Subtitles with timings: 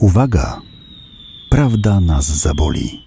[0.00, 0.60] Uwaga!
[1.50, 3.06] Prawda nas zaboli.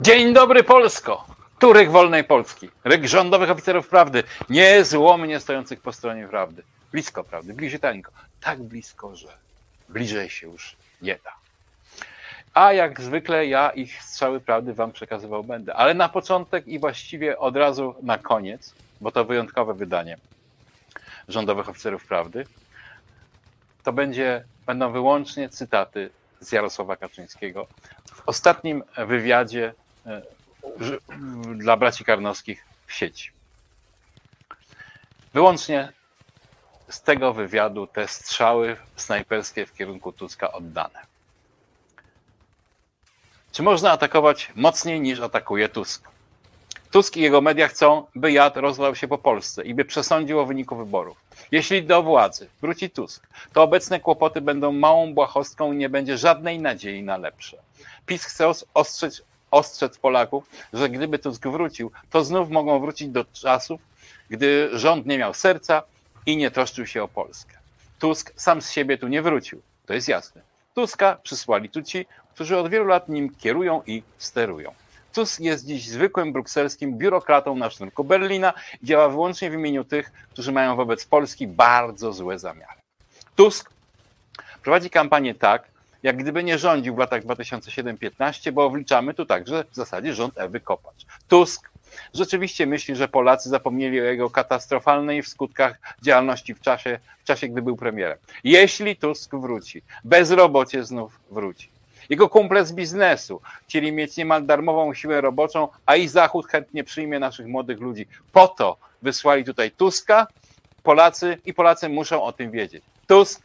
[0.00, 1.26] Dzień dobry Polsko!
[1.58, 2.68] Tu ryk wolnej Polski.
[2.84, 6.62] Ryk rządowych oficerów prawdy, niezłomnie stojących po stronie prawdy.
[6.92, 8.12] Blisko prawdy, bliziuteńko.
[8.40, 9.28] Tak blisko, że
[9.88, 11.32] bliżej się już nie da.
[12.54, 15.74] A jak zwykle ja ich strzały prawdy wam przekazywał będę.
[15.74, 20.18] Ale na początek i właściwie od razu na koniec, bo to wyjątkowe wydanie
[21.28, 22.44] rządowych oficerów prawdy,
[23.82, 26.10] to będzie, będą wyłącznie cytaty
[26.40, 27.66] z Jarosława Kaczyńskiego.
[28.14, 29.74] W ostatnim wywiadzie
[30.06, 30.22] e,
[31.56, 33.30] dla braci Karnowskich w sieci.
[35.34, 35.92] Wyłącznie
[36.88, 41.00] z tego wywiadu te strzały snajperskie w kierunku Tuska oddane.
[43.52, 46.08] Czy można atakować mocniej niż atakuje Tusk?
[46.90, 50.46] Tusk i jego media chcą, by jad rozlał się po Polsce i by przesądził o
[50.46, 51.16] wyniku wyborów.
[51.52, 56.58] Jeśli do władzy wróci Tusk, to obecne kłopoty będą małą błahostką i nie będzie żadnej
[56.58, 57.56] nadziei na lepsze.
[58.06, 63.80] PiS chce ostrzec, ostrzec Polaków, że gdyby Tusk wrócił, to znów mogą wrócić do czasów,
[64.30, 65.82] gdy rząd nie miał serca
[66.26, 67.58] i nie troszczył się o Polskę.
[67.98, 70.42] Tusk sam z siebie tu nie wrócił, to jest jasne.
[70.74, 74.74] Tuska przysłali tu ci, którzy od wielu lat nim kierują i sterują.
[75.12, 80.12] Tusk jest dziś zwykłym brukselskim biurokratą na sznurku Berlina i działa wyłącznie w imieniu tych,
[80.30, 82.80] którzy mają wobec Polski bardzo złe zamiary.
[83.36, 83.70] Tusk
[84.62, 85.64] prowadzi kampanię tak,
[86.02, 90.60] jak gdyby nie rządził w latach 2007-15, bo wliczamy tu także w zasadzie rząd Ewy
[90.60, 91.06] Kopacz.
[91.28, 91.70] Tusk
[92.14, 97.48] rzeczywiście myśli, że Polacy zapomnieli o jego katastrofalnej w skutkach działalności w czasie, w czasie,
[97.48, 98.18] gdy był premierem.
[98.44, 101.79] Jeśli Tusk wróci, bezrobocie znów wróci.
[102.10, 107.18] Jego kumple z biznesu chcieli mieć niemal darmową siłę roboczą, a i Zachód chętnie przyjmie
[107.18, 108.06] naszych młodych ludzi.
[108.32, 110.26] Po to wysłali tutaj Tuska,
[110.82, 112.84] Polacy i Polacy muszą o tym wiedzieć.
[113.06, 113.42] Tusk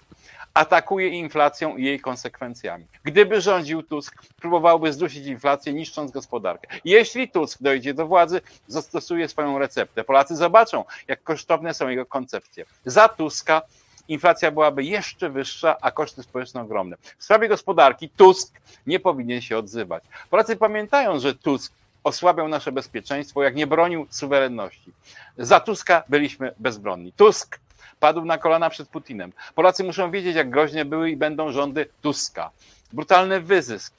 [0.54, 2.86] atakuje inflacją i jej konsekwencjami.
[3.04, 6.68] Gdyby rządził Tusk, próbowałby zdusić inflację, niszcząc gospodarkę.
[6.86, 10.04] Jeśli Tusk dojdzie do władzy, zastosuje swoją receptę.
[10.04, 12.66] Polacy zobaczą, jak kosztowne są jego koncepcje.
[12.86, 13.62] Za Tuska
[14.08, 16.98] inflacja byłaby jeszcze wyższa, a koszty społeczne ogromne.
[17.18, 20.04] W sprawie gospodarki Tusk nie powinien się odzywać.
[20.30, 21.74] Polacy pamiętają, że Tusk
[22.04, 24.94] osłabiał nasze bezpieczeństwo, jak nie bronił suwerenności.
[25.38, 27.14] Za Tuska byliśmy bezbronni.
[27.14, 27.60] Tusk
[28.00, 29.34] padł na kolana przed Putinem.
[29.56, 32.52] Polacy muszą wiedzieć, jak groźne były i będą rządy Tuska.
[32.94, 33.94] Brutalny wyzysk,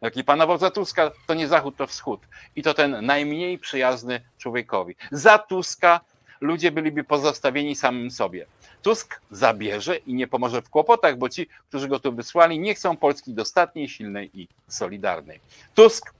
[0.00, 2.20] jaki panował za Tuska, to nie Zachód, to Wschód.
[2.56, 4.96] I to ten najmniej przyjazny człowiekowi.
[5.10, 6.00] Za Tuska
[6.40, 8.46] ludzie byliby pozostawieni samym sobie.
[8.82, 12.96] Tusk zabierze i nie pomoże w kłopotach, bo ci, którzy go tu wysłali, nie chcą
[12.96, 15.40] Polski dostatniej, silnej i solidarnej.
[15.74, 16.14] Tusk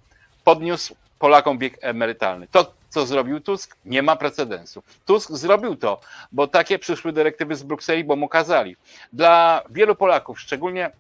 [0.44, 2.48] podniósł Polakom wiek emerytalny.
[2.50, 4.82] To, co zrobił Tusk, nie ma precedensu.
[5.06, 6.00] Tusk zrobił to,
[6.32, 8.76] bo takie przyszły dyrektywy z Brukseli, bo mu kazali.
[9.12, 10.90] Dla wielu Polaków, szczególnie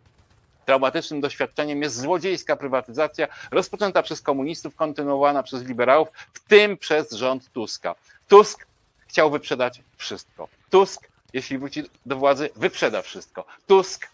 [0.66, 7.52] traumatycznym doświadczeniem jest złodziejska prywatyzacja rozpoczęta przez komunistów, kontynuowana przez liberałów, w tym przez rząd
[7.52, 7.94] Tuska.
[8.28, 8.66] Tusk
[9.06, 10.48] chciał wyprzedać wszystko.
[10.70, 13.44] Tusk, jeśli wróci do władzy, wyprzeda wszystko.
[13.66, 14.08] Tusk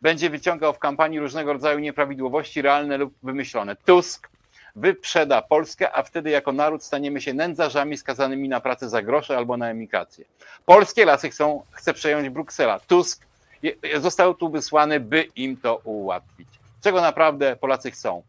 [0.00, 3.76] będzie wyciągał w kampanii różnego rodzaju nieprawidłowości realne lub wymyślone.
[3.76, 4.28] Tusk
[4.76, 9.56] wyprzeda Polskę, a wtedy jako naród staniemy się nędzarzami skazanymi na pracę za grosze albo
[9.56, 10.24] na emigrację.
[10.66, 12.80] Polskie lasy chcą, chce przejąć Bruksela.
[12.80, 13.26] Tusk
[14.00, 16.48] został tu wysłany, by im to ułatwić.
[16.82, 18.22] Czego naprawdę Polacy chcą?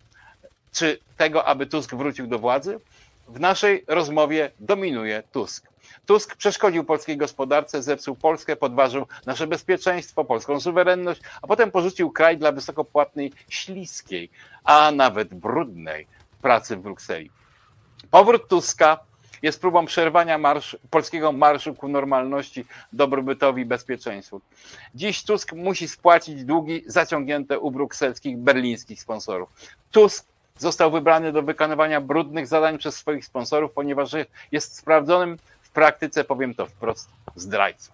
[0.71, 2.79] Czy tego, aby Tusk wrócił do władzy?
[3.27, 5.69] W naszej rozmowie dominuje Tusk.
[6.05, 12.37] Tusk przeszkodził polskiej gospodarce, zepsuł Polskę, podważył nasze bezpieczeństwo, polską suwerenność, a potem porzucił kraj
[12.37, 14.29] dla wysokopłatnej, śliskiej,
[14.63, 16.07] a nawet brudnej
[16.41, 17.31] pracy w Brukseli.
[18.11, 18.99] Powrót Tuska
[19.41, 20.39] jest próbą przerwania
[20.89, 24.41] polskiego marszu ku normalności, dobrobytowi i bezpieczeństwu.
[24.95, 29.49] Dziś Tusk musi spłacić długi zaciągnięte u brukselskich, berlińskich sponsorów.
[29.91, 34.11] Tusk został wybrany do wykonywania brudnych zadań przez swoich sponsorów, ponieważ
[34.51, 37.91] jest sprawdzonym w praktyce, powiem to wprost, zdrajcą.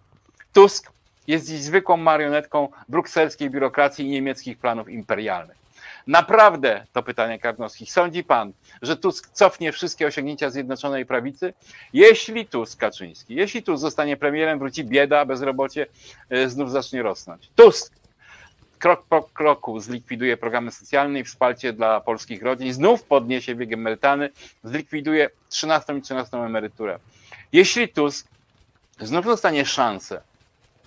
[0.53, 0.91] Tusk
[1.27, 5.59] jest dziś zwykłą marionetką brukselskiej biurokracji i niemieckich planów imperialnych.
[6.07, 8.51] Naprawdę, to pytanie Karnowski, sądzi pan,
[8.81, 11.53] że Tusk cofnie wszystkie osiągnięcia Zjednoczonej Prawicy?
[11.93, 15.87] Jeśli Tusk, Kaczyński, jeśli Tusk zostanie premierem, wróci bieda, bezrobocie
[16.29, 17.49] e, znów zacznie rosnąć.
[17.55, 17.98] Tusk
[18.79, 24.29] krok po kroku zlikwiduje programy socjalne i wsparcie dla polskich rodzin, znów podniesie wiek emerytalny,
[24.63, 26.99] zlikwiduje 13 i 13 emeryturę.
[27.53, 28.27] Jeśli Tusk
[28.99, 30.21] znów dostanie szansę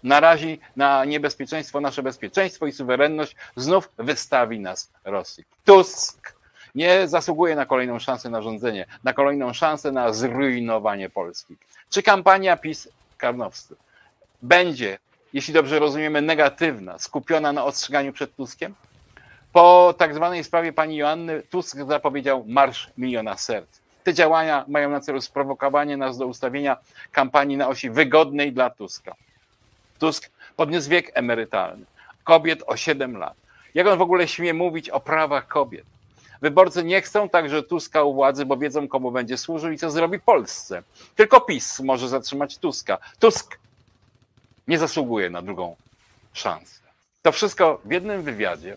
[0.03, 5.45] narazi na niebezpieczeństwo nasze bezpieczeństwo i suwerenność, znów wystawi nas Rosji.
[5.65, 6.35] Tusk
[6.75, 11.57] nie zasługuje na kolejną szansę na rządzenie, na kolejną szansę na zrujnowanie Polski.
[11.91, 13.77] Czy kampania PiS Karnowscy
[14.43, 14.99] będzie
[15.33, 18.75] jeśli dobrze rozumiemy, negatywna, skupiona na ostrzeganiu przed Tuskiem.
[19.53, 23.81] Po tak zwanej sprawie pani Joanny Tusk zapowiedział Marsz Miliona Serc.
[24.05, 26.77] Te działania mają na celu sprowokowanie nas do ustawienia
[27.13, 29.15] kampanii na osi wygodnej dla Tuska.
[29.99, 31.85] Tusk podniósł wiek emerytalny
[32.25, 33.35] kobiet o 7 lat.
[33.75, 35.85] Jak on w ogóle śmie mówić o prawach kobiet?
[36.43, 40.21] Wyborcy nie chcą także Tuska u władzy, bo wiedzą, komu będzie służył i co zrobi
[40.21, 40.83] Polsce.
[41.17, 42.99] Tylko PiS może zatrzymać Tuska.
[43.19, 43.59] Tusk
[44.73, 45.77] nie zasługuje na drugą
[46.33, 46.81] szansę.
[47.23, 48.77] To wszystko w jednym wywiadzie,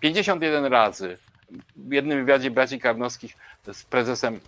[0.00, 1.18] 51 razy,
[1.76, 3.36] w jednym wywiadzie braci Karnowskich
[3.72, 4.40] z prezesem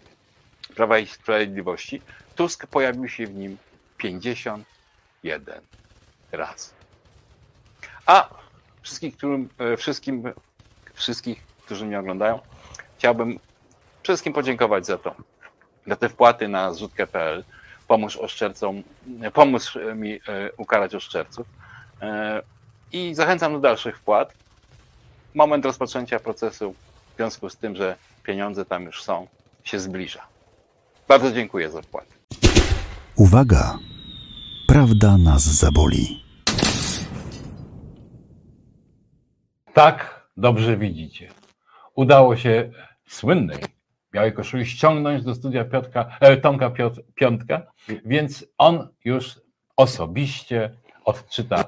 [0.76, 2.02] Prawa i Sprawiedliwości,
[2.34, 3.56] Tusk pojawił się w nim
[3.98, 5.60] 51
[6.32, 6.70] razy.
[8.06, 8.28] A
[8.82, 10.32] wszystkich, którym, e, wszystkim,
[10.94, 12.38] wszystkich, którzy mnie oglądają,
[12.98, 13.38] chciałbym
[14.02, 15.14] wszystkim podziękować za to,
[15.86, 17.44] za te wpłaty na zrzutkę.pl.
[17.92, 18.82] Pomóż oszczercom,
[19.32, 20.18] pomóż mi e,
[20.56, 21.46] ukarać oszczerców.
[22.02, 22.42] E,
[22.92, 24.34] I zachęcam do dalszych wpłat.
[25.34, 26.74] Moment rozpoczęcia procesu
[27.12, 29.26] w związku z tym, że pieniądze tam już są,
[29.64, 30.20] się zbliża.
[31.08, 32.14] Bardzo dziękuję za wpłatę.
[33.16, 33.78] Uwaga!
[34.68, 36.24] Prawda nas zaboli.
[39.74, 41.28] Tak, dobrze widzicie.
[41.94, 42.70] Udało się
[43.08, 43.58] słynnej
[44.12, 47.62] białej koszuli ściągnąć do studia Piotka, e, Tomka Piot, Piątka,
[48.04, 49.40] więc on już
[49.76, 51.64] osobiście odczyta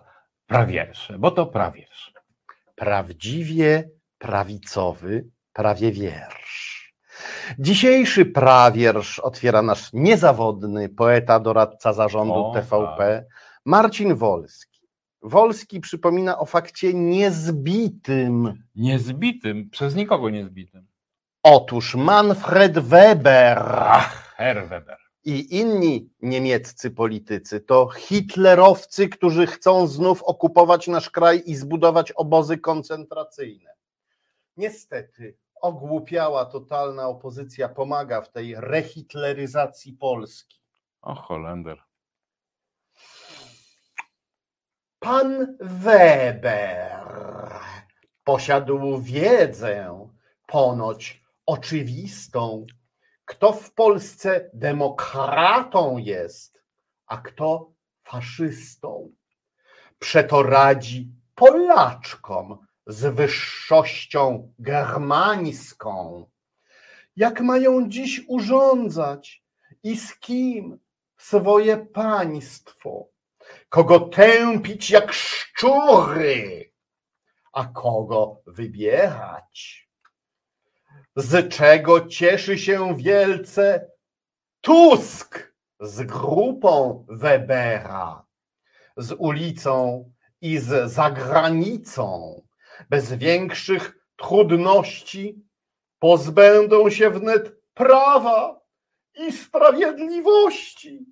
[0.47, 2.13] prawiersze, bo to prawiersz.
[2.75, 6.95] Prawdziwie prawicowy prawie wiersz.
[7.59, 13.25] Dzisiejszy prawiersz otwiera nasz niezawodny poeta, doradca zarządu O, TVP,
[13.65, 14.81] Marcin Wolski.
[15.23, 18.65] Wolski przypomina o fakcie niezbitym.
[18.75, 20.87] Niezbitym, przez nikogo niezbitym.
[21.47, 23.59] Otóż Manfred Weber
[24.37, 24.99] Herr Weber.
[25.25, 32.59] i inni niemieccy politycy to hitlerowcy, którzy chcą znów okupować nasz kraj i zbudować obozy
[32.59, 33.75] koncentracyjne.
[34.57, 40.61] Niestety, ogłupiała totalna opozycja pomaga w tej rehitleryzacji Polski.
[41.03, 41.83] O, Holender.
[44.99, 47.05] Pan Weber
[48.25, 50.09] posiadł wiedzę,
[50.47, 52.67] ponoć oczywistą,
[53.25, 56.63] kto w Polsce demokratą jest,
[57.07, 57.73] a kto
[58.05, 59.13] faszystą.
[59.99, 66.27] Przeto radzi Polaczkom z wyższością germańską,
[67.17, 69.45] jak mają dziś urządzać
[69.83, 70.79] i z kim
[71.17, 73.09] swoje państwo,
[73.69, 76.73] kogo tępić jak szczury,
[77.53, 79.84] a kogo wybierać.
[81.17, 83.91] Z czego cieszy się wielce
[84.61, 88.25] Tusk z grupą Webera,
[88.97, 92.41] z ulicą i z zagranicą,
[92.91, 95.45] bez większych trudności
[95.99, 98.61] pozbędą się wnet prawa
[99.15, 101.07] i sprawiedliwości.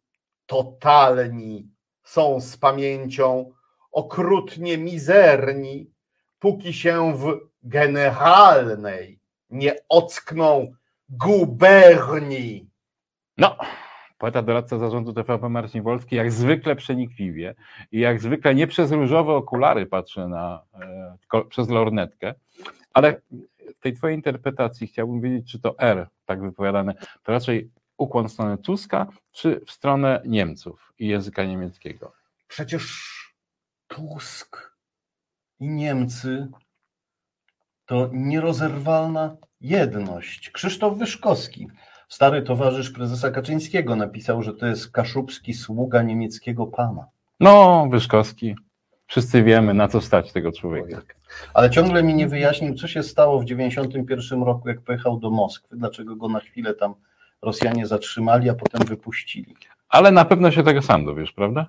[0.47, 1.71] Totalni
[2.05, 3.53] są z pamięcią
[3.93, 5.93] okrutnie mizerni,
[6.39, 9.22] póki się w generalnej
[9.53, 10.75] nie ockną
[11.09, 12.71] guberni.
[13.37, 13.57] No,
[14.19, 17.55] poeta doradca zarządu TVP Marcin Wolski jak zwykle przenikliwie
[17.93, 20.63] i jak zwykle nie przez różowe okulary patrzę na,
[21.35, 22.35] e, przez lornetkę,
[22.93, 23.21] ale
[23.77, 28.33] w tej twojej interpretacji chciałbym wiedzieć, czy to R, tak wypowiadane, to raczej ukłon w
[28.33, 32.13] stronę Tuska, czy w stronę Niemców i języka niemieckiego?
[32.49, 33.13] Przecież
[33.89, 34.77] Tusk
[35.61, 36.49] i Niemcy
[37.93, 40.51] to nierozerwalna jedność.
[40.51, 41.69] Krzysztof Wyszkowski,
[42.09, 47.07] stary towarzysz prezesa Kaczyńskiego, napisał, że to jest kaszubski sługa niemieckiego pana.
[47.41, 48.57] No, Wyszkowski,
[49.07, 51.03] wszyscy wiemy, na co stać tego człowieka.
[51.55, 55.77] Ale ciągle mi nie wyjaśnił, co się stało w 91 roku, jak pojechał do Moskwy,
[55.77, 56.95] dlaczego go na chwilę tam
[57.43, 59.57] Rosjanie zatrzymali, a potem wypuścili.
[59.89, 61.67] Ale na pewno się tego sam dowiesz, prawda?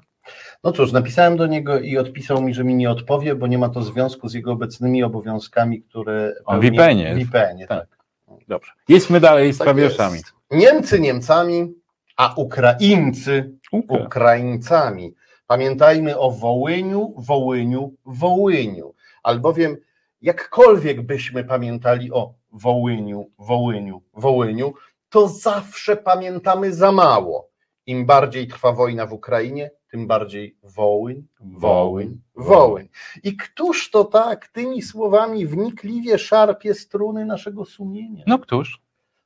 [0.64, 3.70] No cóż, napisałem do niego i odpisał mi, że mi nie odpowie, bo nie ma
[3.70, 6.34] to związku z jego obecnymi obowiązkami, które.
[6.46, 7.16] O, VPN-ie.
[7.16, 7.88] VPN-ie, tak.
[8.28, 8.38] Tak.
[8.48, 8.72] Dobrze.
[8.90, 10.14] Jedźmy dalej z Tak prawierszami.
[10.18, 10.34] jest.
[10.52, 11.74] Niemcy Niemcami,
[12.18, 15.14] a Ukraińcy Ukra- Ukraińcami.
[15.48, 18.94] Pamiętajmy o Wołyniu, Wołyniu, Wołyniu.
[19.24, 19.78] Albowiem
[20.22, 24.74] jakkolwiek byśmy pamiętali o Wołyniu, Wołyniu, Wołyniu,
[25.10, 27.50] to zawsze pamiętamy za mało.
[27.86, 32.90] Im bardziej trwa wojna w Ukrainie, tym bardziej Wołyń, Wołyń, Wołyń.
[33.24, 38.24] I któż to tak tymi słowami wnikliwie szarpie struny naszego sumienia?
[38.28, 38.82] No któż?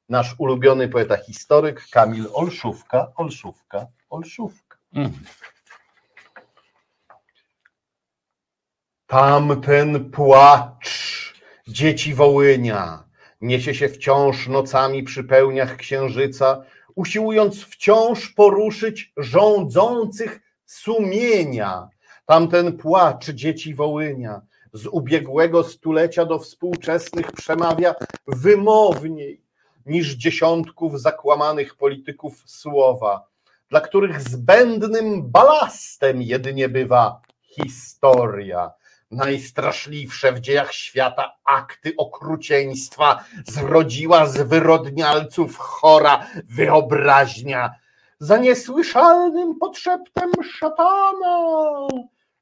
[0.10, 4.78] Nasz ulubiony poeta historyk Kamil Olszówka, Olszówka, Olszówka.
[4.94, 5.12] Mm.
[9.06, 11.34] Tamten płacz
[11.68, 13.04] dzieci Wołynia
[13.42, 16.64] niesie się wciąż nocami przy pełniach księżyca,
[16.96, 21.90] usiłując wciąż poruszyć rządzących sumienia.
[22.26, 24.42] Tamten płacz dzieci Wołynia
[24.74, 27.96] z ubiegłego stulecia do współczesnych przemawia
[28.28, 29.42] wymowniej
[29.86, 33.28] niż dziesiątków zakłamanych polityków słowa,
[33.70, 38.72] dla których zbędnym balastem jedynie bywa historia.
[39.12, 47.76] Najstraszliwsze w dziejach świata akty okrucieństwa zrodziła z wyrodnialców chora wyobraźnia
[48.20, 51.48] za niesłyszalnym podszeptem szatana,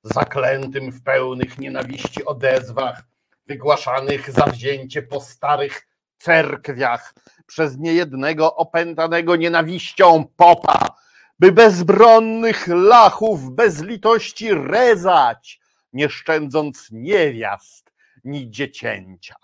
[0.04, 3.04] zaklętym w pełnych nienawiści odezwach,
[3.48, 7.14] wygłaszanych zawzięcie po starych cerkwiach
[7.48, 10.96] przez niejednego opętanego nienawiścią popa,
[11.40, 15.60] by bezbronnych lachów bez litości rezać,
[15.94, 17.92] nie szczędząc niewiast
[18.24, 19.36] ni dziecięcia.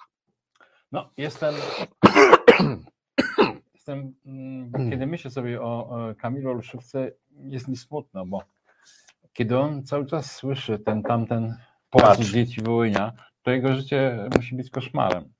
[0.91, 1.55] No, jestem.
[3.81, 8.43] Jestem mm, kiedy myślę sobie o, Kamilu Olszówce, jest mi smutno, bo
[9.33, 11.55] kiedy on cały czas słyszy ten tamten
[11.89, 12.31] płacz Płacz.
[12.31, 13.11] dzieci Wołynia,
[13.41, 15.33] to jego życie musi być koszmarem.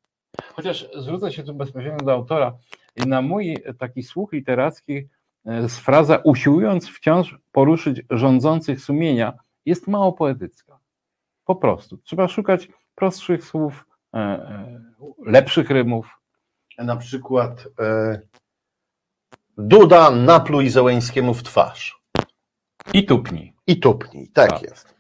[0.54, 2.58] Chociaż zwrócę się tu bezpośrednio do autora
[2.96, 5.08] i na mój taki słuch literacki
[5.46, 9.34] e, z fraza usiłując wciąż poruszyć rządzących sumienia
[9.66, 10.80] jest mało poetycka.
[11.46, 11.98] Po prostu.
[11.98, 14.82] Trzeba szukać prostszych słów, e, e,
[15.26, 16.21] lepszych rymów.
[16.84, 18.20] Na przykład e,
[19.58, 22.02] Duda napluj Zełęńskiemu w twarz.
[22.94, 23.54] I tupnij.
[23.68, 24.62] I tupnij, tak, Tak.
[24.62, 24.92] jest.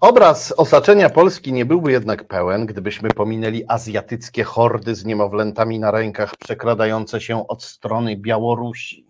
[0.00, 6.36] Obraz osaczenia Polski nie byłby jednak pełen, gdybyśmy pominęli azjatyckie hordy z niemowlętami na rękach
[6.36, 9.06] przekradające się od strony Białorusi.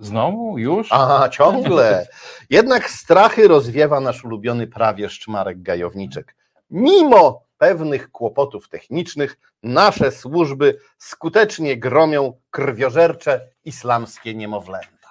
[0.00, 0.58] Znowu?
[0.58, 0.88] Już?
[0.92, 2.06] A, ciągle.
[2.50, 6.36] Jednak strachy rozwiewa nasz ulubiony prawieszcz Marek Gajowniczek.
[6.70, 15.08] Mimo pewnych kłopotów technicznych, nasze służby skutecznie gromią krwiożercze islamskie niemowlęta.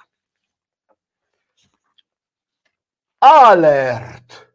[3.19, 4.45] Alert!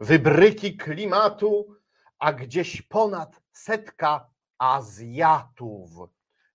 [0.00, 1.76] Wybryki klimatu,
[2.18, 5.90] a gdzieś ponad setka Azjatów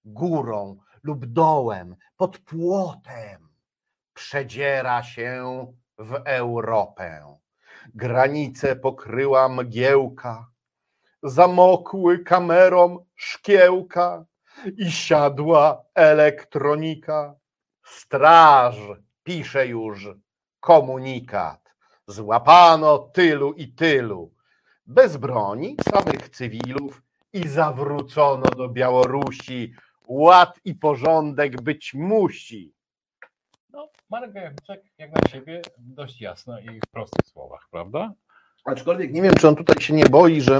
[0.05, 3.49] górą lub dołem, pod płotem
[4.13, 5.65] przedziera się
[5.97, 7.37] w Europę.
[7.95, 10.54] Granice pokryła mgiełka,
[11.25, 14.25] zamokły kamerom szkiełka
[14.77, 17.35] i siadła elektronika.
[17.83, 18.75] Straż
[19.23, 20.07] pisze już
[20.59, 21.75] komunikat.
[22.07, 24.33] Złapano tylu i tylu.
[24.85, 27.01] Bez broni, samych cywilów
[27.33, 29.73] i zawrócono do Białorusi.
[30.07, 32.73] Ład i porządek być musi.
[33.69, 34.31] No, Marek
[34.97, 38.13] jak na siebie dość jasno i w prostych słowach, prawda?
[38.65, 40.59] Aczkolwiek nie wiem, czy on tutaj się nie boi, że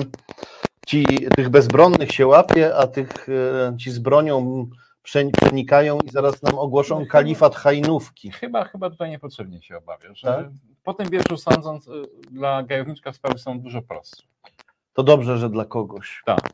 [0.85, 4.69] ci tych bezbronnych się łapie, a tych e, ci z bronią
[5.03, 8.31] prze- przenikają i zaraz nam ogłoszą kalifat hajnówki.
[8.31, 10.45] Chyba, chyba tutaj niepotrzebnie się obawia, że Tak?
[10.83, 11.91] po tym wierszu sądząc y,
[12.31, 14.23] dla Gajowniczka sprawy są dużo prostsze.
[14.93, 16.21] To dobrze, że dla kogoś.
[16.25, 16.49] Tak.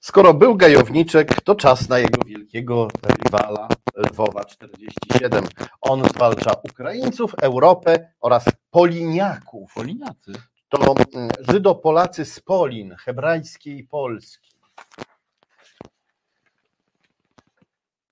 [0.00, 2.88] Skoro był gajowniczek, to czas na jego wielkiego
[3.24, 5.44] rywala Lwowa 47.
[5.80, 9.74] On zwalcza Ukraińców, Europę oraz Poliniaków.
[9.74, 10.32] Poliniacy.
[10.68, 14.50] To mm, Żydopolacy z Polin, hebrajskiej Polski.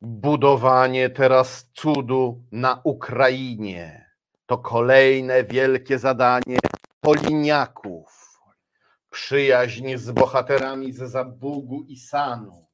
[0.01, 4.11] Budowanie teraz cudu na Ukrainie
[4.47, 6.59] to kolejne wielkie zadanie
[7.01, 8.41] Poliniaków.
[9.11, 12.65] Przyjaźń z bohaterami z Zabugu i Sanu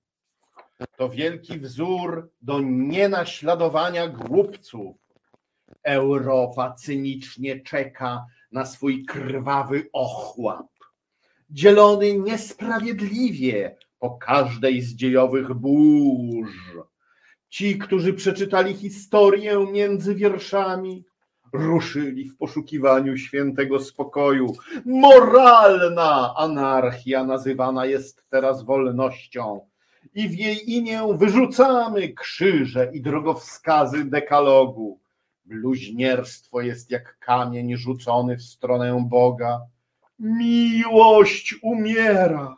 [0.97, 4.97] to wielki wzór do nienaśladowania głupców.
[5.83, 10.67] Europa cynicznie czeka na swój krwawy ochłap,
[11.51, 16.77] dzielony niesprawiedliwie po każdej z dziejowych burz.
[17.49, 21.05] Ci, którzy przeczytali historię między wierszami,
[21.53, 24.57] ruszyli w poszukiwaniu świętego spokoju.
[24.87, 29.61] Moralna anarchia nazywana jest teraz wolnością
[30.15, 35.00] i w jej imię wyrzucamy krzyże i drogowskazy dekalogu.
[35.51, 39.61] Bluźnierstwo jest jak kamień rzucony w stronę Boga.
[40.19, 42.57] Miłość umiera,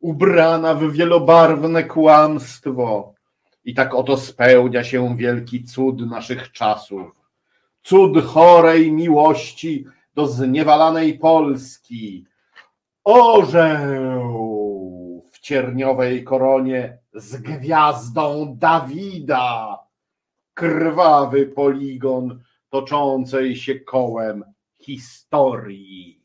[0.00, 3.14] ubrana w wielobarwne kłamstwo.
[3.64, 7.10] I tak oto spełnia się wielki cud naszych czasów.
[7.82, 12.26] Cud chorej miłości do zniewalanej Polski.
[13.04, 14.34] Orzeł
[15.32, 19.83] w cierniowej koronie z gwiazdą Dawida.
[20.54, 24.44] Krwawy poligon toczącej się kołem
[24.78, 26.22] historii.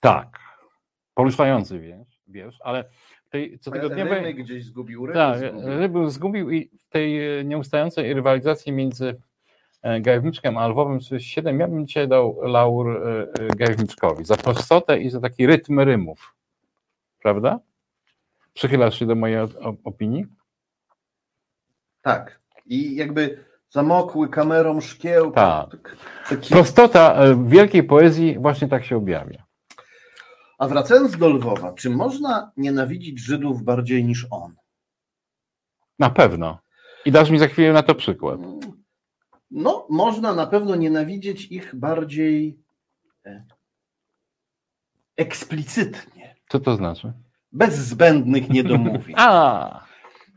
[0.00, 0.38] Tak.
[1.14, 2.84] Poruszający wiersz, wiersz ale
[3.30, 4.24] tej cotygodniowej...
[4.24, 5.78] Ryby gdzieś zgubił, ryby Tak, zgubił.
[5.78, 9.20] ryby zgubił i w tej nieustającej rywalizacji między
[9.82, 14.98] e, Gajowniczkiem a Lwowem 37 ja bym dzisiaj dał laur e, e, Gajowniczkowi za prostotę
[14.98, 16.34] i za taki rytm rymów.
[17.22, 17.60] Prawda?
[18.54, 19.38] Przychylasz się do mojej
[19.84, 20.26] opinii?
[22.02, 22.40] Tak.
[22.66, 25.32] I jakby zamokły kamerą szkieł.
[25.32, 25.96] Tak.
[26.28, 26.50] Taki...
[26.50, 29.46] Prostota e, wielkiej poezji właśnie tak się objawia.
[30.58, 34.54] A wracając do Lwowa, czy można nienawidzić Żydów bardziej niż on?
[35.98, 36.58] Na pewno.
[37.04, 38.40] I dasz mi za chwilę na to przykład.
[39.50, 42.58] No, można na pewno nienawidzieć ich bardziej
[43.26, 43.44] e,
[45.16, 47.12] eksplicytnie, Co to znaczy?
[47.52, 49.14] bez zbędnych niedomówień.
[49.18, 49.85] A,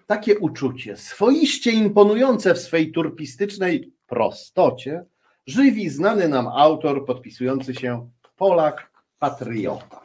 [0.09, 5.05] Takie uczucie, swoiście imponujące w swej turpistycznej prostocie,
[5.47, 10.01] żywi znany nam autor podpisujący się Polak Patriota.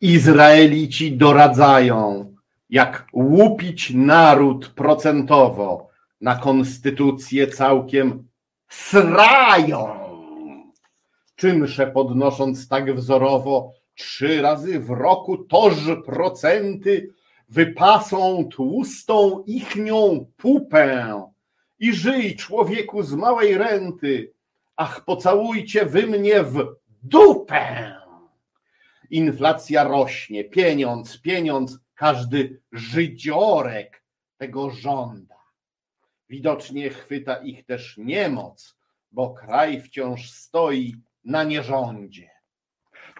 [0.00, 2.34] Izraelici doradzają,
[2.70, 5.88] jak łupić naród procentowo,
[6.20, 8.28] na konstytucję całkiem
[8.68, 9.88] srają.
[11.36, 15.74] Czynsze podnosząc tak wzorowo, trzy razy w roku toż
[16.04, 17.10] procenty
[17.48, 21.22] wypasą tłustą ichnią pupę.
[21.78, 24.32] I żyj człowieku z małej renty,
[24.76, 27.96] ach pocałujcie wy mnie w dupę.
[29.10, 34.02] Inflacja rośnie, pieniądz, pieniądz, każdy żydziorek
[34.36, 35.36] tego żąda.
[36.28, 38.76] Widocznie chwyta ich też niemoc,
[39.12, 42.35] bo kraj wciąż stoi na nierządzie.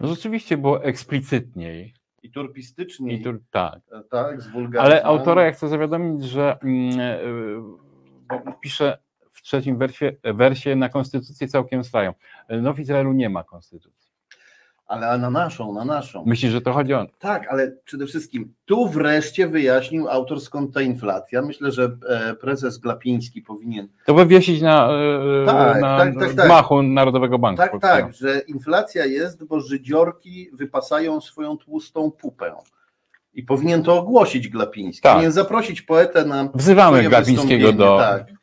[0.00, 1.94] No rzeczywiście było eksplicytniej.
[2.22, 3.80] I turpistycznie, I tu, tak.
[4.10, 4.48] tak, z
[4.78, 7.18] Ale autora ja chcę zawiadomić, że e,
[8.28, 8.98] bo pisze
[9.32, 12.12] w trzecim wersie, wersie na konstytucję całkiem strają.
[12.48, 14.05] No w Izraelu nie ma konstytucji.
[14.86, 16.24] Ale na naszą, na naszą.
[16.26, 17.06] Myślisz, że to chodzi o...
[17.18, 21.42] Tak, ale przede wszystkim tu wreszcie wyjaśnił autor skąd ta inflacja.
[21.42, 23.88] Myślę, że e, prezes Glapiński powinien.
[24.04, 24.88] To wywiesić na,
[25.42, 26.46] e, Tak, na tak, tak, tak.
[26.46, 27.94] gmachu Narodowego Banku Tak, Polskiego.
[27.94, 32.52] tak, że inflacja jest, bo żydziorki wypasają swoją tłustą pupę.
[33.34, 35.02] I powinien to ogłosić Glapiński.
[35.02, 35.12] Tak.
[35.12, 37.98] Powinien zaprosić poetę na Wzywamy Glapińskiego do...
[37.98, 38.35] Tak.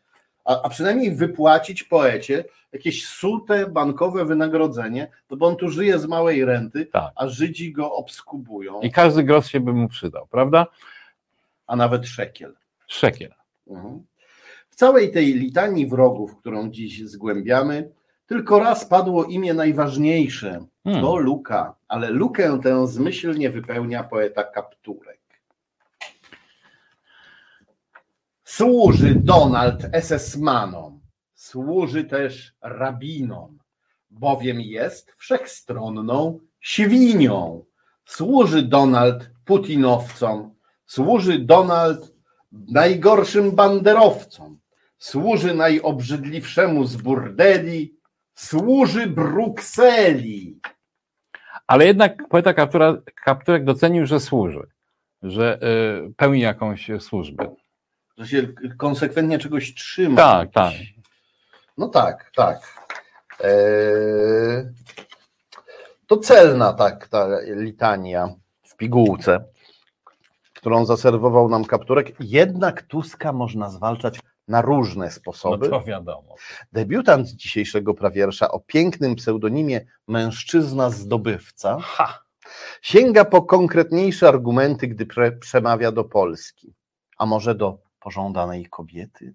[0.46, 6.06] A, a przynajmniej wypłacić poecie jakieś sute bankowe wynagrodzenie, no bo on tu żyje z
[6.06, 7.12] małej renty, Tak.
[7.16, 10.68] a Żydzi go obskubują, I każdy grosz się by mu przydał, prawda?
[11.68, 12.54] a nawet szekiel.
[12.88, 13.34] Szekiel.
[13.68, 14.04] Mhm.
[14.70, 17.90] W całej tej litanii wrogów, którą dziś zgłębiamy,
[18.28, 20.66] tylko raz padło imię najważniejsze.
[20.84, 21.02] Hmm.
[21.02, 25.13] To Luka, ale lukę tę zmyślnie wypełnia poeta Kapturek.
[28.58, 31.00] Służy Donald SS-manom,
[31.34, 33.58] służy też rabinom,
[34.10, 37.66] bowiem jest wszechstronną świnią.
[38.06, 42.14] Służy Donald putinowcom, służy Donald
[42.52, 44.60] najgorszym banderowcom,
[44.98, 47.96] służy najobrzydliwszemu z burdeli,
[48.36, 50.60] służy Brukseli.
[51.68, 52.54] Ale jednak poeta
[53.26, 54.68] Kapturek docenił, że służy,
[55.24, 55.60] że
[56.08, 57.63] y, pełni jakąś służbę.
[58.18, 58.48] Że się
[58.78, 60.16] konsekwentnie czegoś trzyma.
[60.18, 60.74] Tak, tak.
[61.78, 62.60] No tak, tak.
[63.40, 64.64] Eee,
[66.08, 68.30] to celna tak ta litania
[68.64, 69.44] w pigułce,
[70.54, 72.16] którą zaserwował nam kapturek.
[72.20, 75.70] Jednak Tuska można zwalczać na różne No sposoby.
[75.70, 76.36] to wiadomo.
[76.72, 82.24] Debiutant dzisiejszego prawiersza o pięknym pseudonimie Mężczyzna Zdobywca Ha!
[82.82, 85.06] sięga po konkretniejsze argumenty, gdy
[85.40, 86.74] przemawia do Polski.
[87.18, 89.34] A może do pożądanej kobiety?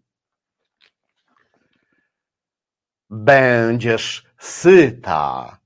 [3.10, 5.58] Będziesz syta,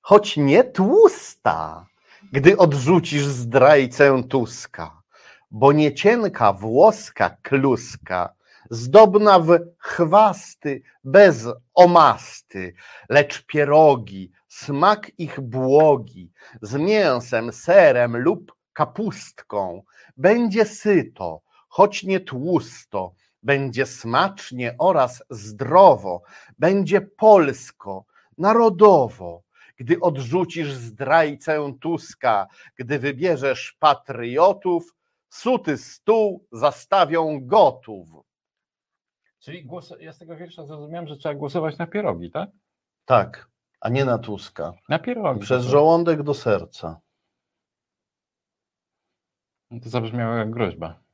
[0.00, 1.86] choć nie tłusta,
[2.32, 5.02] gdy odrzucisz zdrajcę Tuska,
[5.50, 8.34] bo nie cienka włoska kluska,
[8.70, 12.74] zdobna w chwasty, bez omasty,
[13.08, 19.82] lecz pierogi, smak ich błogi, z mięsem, serem lub kapustką.
[20.16, 21.45] Będzie syto,
[21.76, 26.22] choć nie tłusto, będzie smacznie oraz zdrowo,
[26.58, 28.04] będzie polsko,
[28.38, 29.42] narodowo.
[29.76, 34.94] Gdy odrzucisz zdrajcę Tuska, gdy wybierzesz patriotów,
[35.28, 38.08] suty stół zastawią gotów.
[39.38, 42.50] Czyli głos, ja z tego wiersza zrozumiałem, że trzeba głosować na pierogi, tak?
[43.04, 43.48] Tak,
[43.80, 44.72] a nie na Tuska.
[44.88, 45.40] Na pierogi.
[45.40, 47.00] Przez to, żołądek do serca.
[49.82, 51.05] to zabrzmiało jak groźba.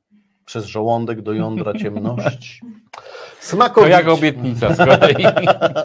[0.53, 2.61] Przez żołądek do jądra ciemności.
[2.95, 3.03] To
[3.41, 3.93] Smakowicie.
[3.93, 5.25] jak obietnica z kolei.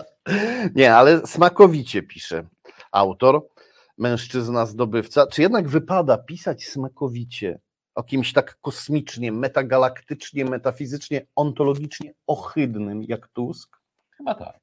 [0.76, 2.44] Nie, ale smakowicie pisze
[2.92, 3.48] autor,
[3.98, 5.28] mężczyzna zdobywca.
[5.28, 7.60] Czy jednak wypada pisać smakowicie
[7.96, 13.78] o kimś tak kosmicznie, metagalaktycznie, metafizycznie, ontologicznie ohydnym jak Tusk?
[14.18, 14.60] Chyba tak.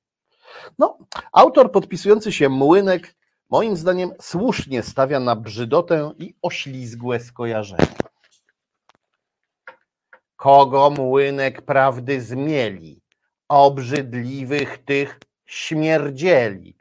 [0.78, 0.98] No,
[1.32, 3.14] autor podpisujący się Młynek,
[3.50, 8.03] moim zdaniem, słusznie stawia na brzydotę i oślizgłe skojarzenia.
[10.44, 13.00] Kogo Młynek prawdy zmieli?
[13.48, 16.76] Obrzydliwych tych śmierdzieli,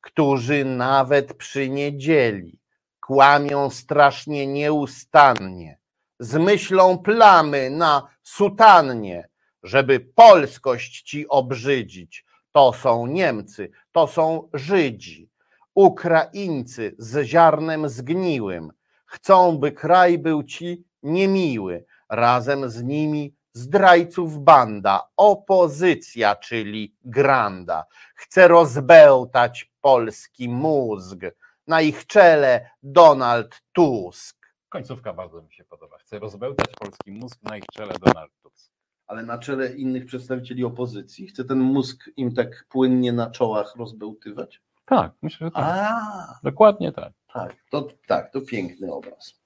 [0.00, 2.60] którzy nawet przy niedzieli
[3.00, 5.78] kłamią strasznie nieustannie,
[6.18, 9.28] z myślą plamy na sutannie,
[9.62, 15.30] żeby polskość ci obrzydzić, to są Niemcy, to są Żydzi,
[15.74, 18.72] Ukraińcy z ziarnem zgniłym.
[19.06, 21.84] Chcą, by kraj był ci niemiły.
[22.10, 27.84] Razem z nimi zdrajców banda, opozycja, czyli granda.
[28.14, 31.18] Chce rozbełtać polski mózg.
[31.66, 34.36] Na ich czele Donald Tusk.
[34.68, 35.98] Końcówka bardzo mi się podoba.
[35.98, 38.72] Chcę rozbełtać polski mózg na ich czele Donald Tusk.
[39.06, 44.62] Ale na czele innych przedstawicieli opozycji chce ten mózg im tak płynnie na czołach rozbełtywać?
[44.84, 45.64] Tak, myślę, że tak.
[45.66, 47.12] A, Dokładnie tak.
[47.32, 49.39] Tak, to, tak, to piękny obraz.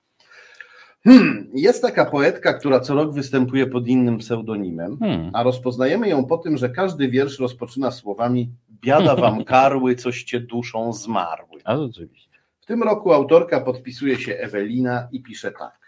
[1.06, 5.30] Hmm, jest taka poetka, która co rok występuje pod innym pseudonimem, Hmm.
[5.32, 10.92] a rozpoznajemy ją po tym, że każdy wiersz rozpoczyna słowami Biada wam karły, coście duszą
[10.92, 11.60] zmarły.
[11.64, 12.38] A rzeczywiście.
[12.60, 15.78] W tym roku autorka podpisuje się Ewelina i pisze tak.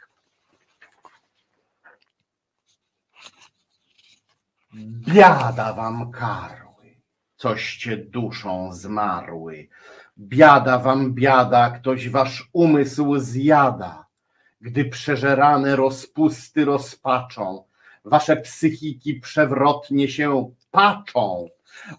[5.14, 6.96] Biada wam karły,
[7.36, 9.68] coście duszą zmarły.
[10.18, 14.05] Biada wam biada, ktoś wasz umysł zjada,
[14.60, 17.64] gdy przeżerane rozpusty rozpaczą,
[18.04, 21.48] wasze psychiki przewrotnie się paczą,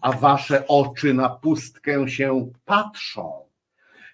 [0.01, 3.31] a wasze oczy na pustkę się patrzą.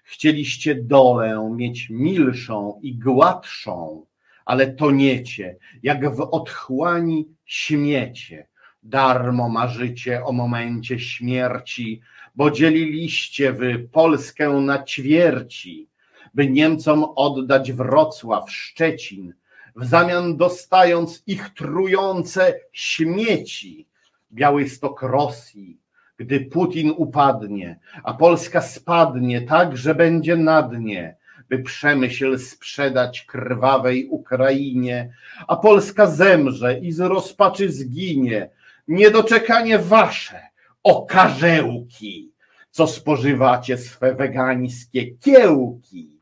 [0.04, 4.06] Chcieliście dolę mieć milszą i gładszą,
[4.44, 8.46] ale toniecie, jak w otchłani śmiecie.
[8.82, 12.00] Darmo marzycie o momencie śmierci,
[12.34, 15.88] bo dzieliliście wy Polskę na ćwierci,
[16.34, 19.34] by Niemcom oddać Wrocław, Szczecin,
[19.76, 23.86] w zamian dostając ich trujące śmieci.
[24.32, 25.78] Białystok Rosji,
[26.16, 31.16] gdy Putin upadnie, a Polska spadnie tak, że będzie na dnie,
[31.48, 35.14] by przemyśl sprzedać krwawej Ukrainie,
[35.48, 38.50] a Polska zemrze i z rozpaczy zginie.
[38.88, 40.40] Niedoczekanie wasze,
[40.82, 42.32] okarzełki,
[42.70, 46.13] co spożywacie swe wegańskie kiełki.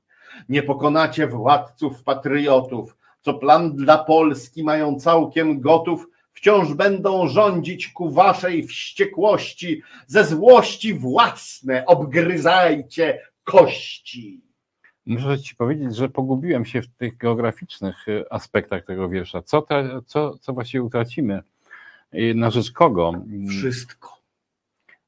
[0.48, 8.10] Nie pokonacie władców patriotów, co plan dla Polski mają całkiem gotów, wciąż będą rządzić ku
[8.10, 14.40] waszej wściekłości, ze złości własne obgryzajcie kości.
[15.06, 19.42] Muszę ci powiedzieć, że pogubiłem się w tych geograficznych y, aspektach tego wiersza.
[19.42, 21.42] Co, te, co, co właściwie utracimy?
[22.12, 23.12] I Na rzecz kogo?
[23.48, 24.21] Wszystko.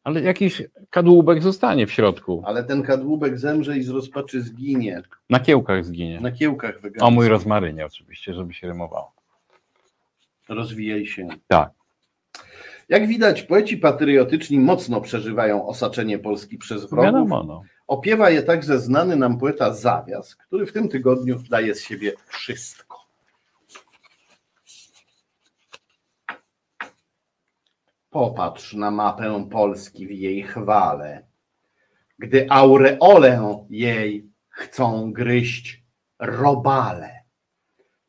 [0.04, 2.42] Ale jakiś kadłubek zostanie w środku.
[2.46, 5.02] Ale ten kadłubek zemrze i z rozpaczy zginie.
[5.30, 6.20] Na kiełkach zginie.
[6.20, 7.02] Na kiełkach wegańskich.
[7.02, 9.12] O mój rozmarynie oczywiście, żeby się rymowało.
[10.48, 11.28] Rozwijaj się.
[11.48, 11.70] Tak.
[12.88, 17.04] Jak widać, poeci patriotyczni mocno przeżywają osaczenie Polski przez wrogów.
[17.04, 17.62] Wiadomo, no.
[17.86, 23.03] Opiewa je także znany nam poeta Zawias, który w tym tygodniu daje z siebie wszystko.
[28.14, 31.22] Popatrz na mapę Polski w jej chwale.
[32.18, 35.84] Gdy aureolę jej chcą gryźć
[36.18, 37.10] robale.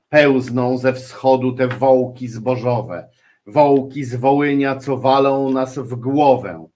[0.10, 3.10] Pełzną ze wschodu te wołki zbożowe,
[3.48, 6.68] wołki z Wołynia, co walą nas w głowę.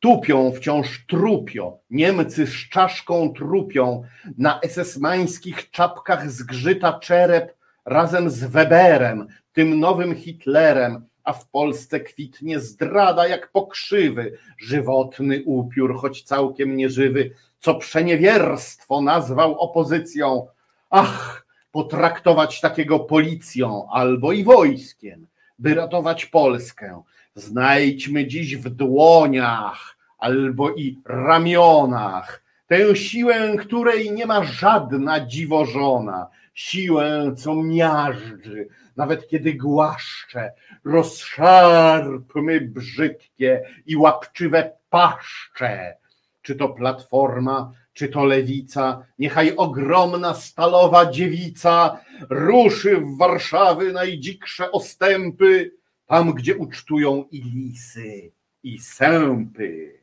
[0.00, 4.02] Tupią wciąż trupio, Niemcy z czaszką trupią,
[4.38, 12.60] na esesmańskich czapkach zgrzyta czerep razem z Weberem, tym nowym Hitlerem, a w Polsce kwitnie
[12.60, 17.30] zdrada jak pokrzywy, żywotny upiór, choć całkiem nieżywy,
[17.60, 20.46] co przeniewierstwo nazwał opozycją.
[20.90, 25.26] Ach, potraktować takiego policją albo i wojskiem,
[25.58, 27.02] by ratować Polskę.
[27.34, 37.34] Znajdźmy dziś w dłoniach albo i ramionach tę siłę, której nie ma żadna dziwożona, siłę,
[37.38, 40.52] co miażdży, nawet kiedy głaszcze,
[40.84, 45.96] rozszarpmy brzydkie i łapczywe paszcze.
[46.42, 55.72] Czy to platforma, czy to lewica, niechaj ogromna stalowa dziewica ruszy w Warszawy najdziksze ostępy,
[56.06, 59.98] tam gdzie ucztują i lisy, i sępy.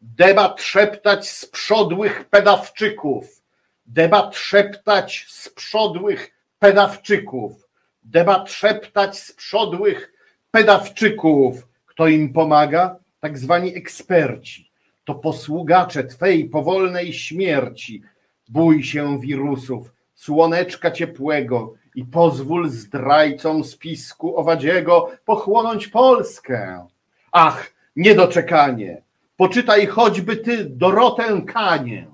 [0.00, 3.41] Debat szeptać z przodłych pedawczyków,
[3.86, 7.68] debat szeptać z przodłych pedawczyków,
[8.02, 10.12] debat szeptać z przodłych
[10.50, 11.68] pedawczyków.
[11.86, 12.96] Kto im pomaga?
[13.20, 14.70] Tak zwani eksperci.
[15.04, 18.02] To posługacze Twej powolnej śmierci.
[18.48, 26.86] Bój się wirusów, słoneczka ciepłego i pozwól zdrajcom spisku owadziego pochłonąć Polskę.
[27.32, 29.02] Ach, niedoczekanie!
[29.36, 32.11] Poczytaj choćby ty Dorotę Kanie.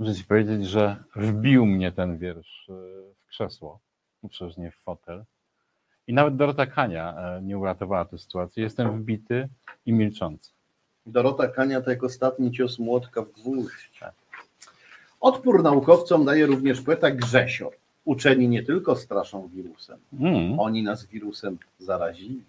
[0.00, 2.72] Muszę ci powiedzieć, że wbił mnie ten wiersz e,
[3.24, 3.78] w krzesło,
[4.30, 5.24] przecież nie w fotel.
[6.06, 8.62] I nawet Dorota Kania e, nie uratowała tej sytuacji.
[8.62, 9.48] Jestem wbity
[9.86, 10.50] i milczący.
[11.06, 14.00] Dorota Kania to jak ostatni cios młotka w gwóźdź.
[15.20, 17.72] Odpór naukowcom daje również poeta Grzesior.
[18.04, 20.60] Uczeni nie tylko straszą wirusem, Mm.
[20.60, 22.42] oni nas wirusem zarazili.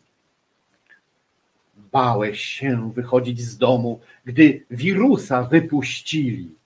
[1.91, 6.60] Bałeś się wychodzić z domu, gdy wirusa wypuścili.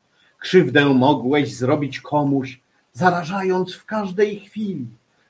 [0.45, 2.59] Krzywdę mogłeś zrobić komuś,
[2.93, 4.85] zarażając w każdej chwili.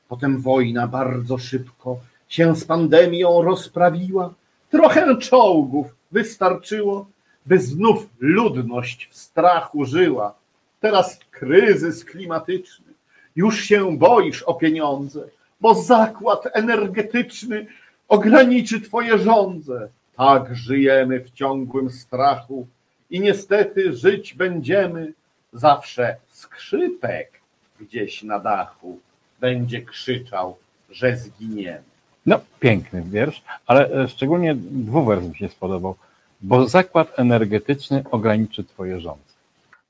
[0.09, 4.33] Potem wojna bardzo szybko się z pandemią rozprawiła.
[4.69, 7.07] Trochę czołgów wystarczyło,
[7.45, 10.35] by znów ludność w strachu żyła.
[10.79, 12.93] Teraz kryzys klimatyczny.
[13.35, 15.23] Już się boisz o pieniądze,
[15.61, 17.67] bo zakład energetyczny
[18.07, 19.89] ograniczy twoje żądze.
[20.17, 22.67] Tak żyjemy w ciągłym strachu
[23.15, 25.13] i niestety żyć będziemy
[25.53, 27.41] zawsze skrzypek
[27.79, 28.99] gdzieś na dachu
[29.39, 30.57] będzie krzyczał,
[30.89, 31.83] że zginiemy.
[32.25, 35.95] No, piękny wiersz, ale e, szczególnie dwuwers mi się spodobał,
[36.41, 39.33] bo zakład energetyczny ograniczy twoje rządze.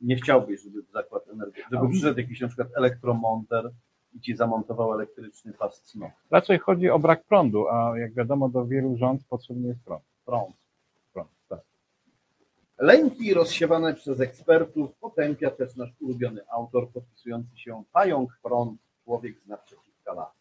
[0.02, 3.72] Nie chciałbyś, żeby zakład energetyczny, żeby przyszedł jakiś na przykład elektromonter
[4.14, 6.14] i ci zamontował elektryczny pas cnoku.
[6.32, 10.04] Raczej chodzi o brak prądu, a jak wiadomo do wielu rząd potrzebny jest prąd.
[10.26, 10.65] Prąd.
[12.78, 19.48] Lęki rozsiewane przez ekspertów potępia też nasz ulubiony autor podpisujący się Pająk Front, człowiek z
[19.48, 20.38] naprzeciwka lasu.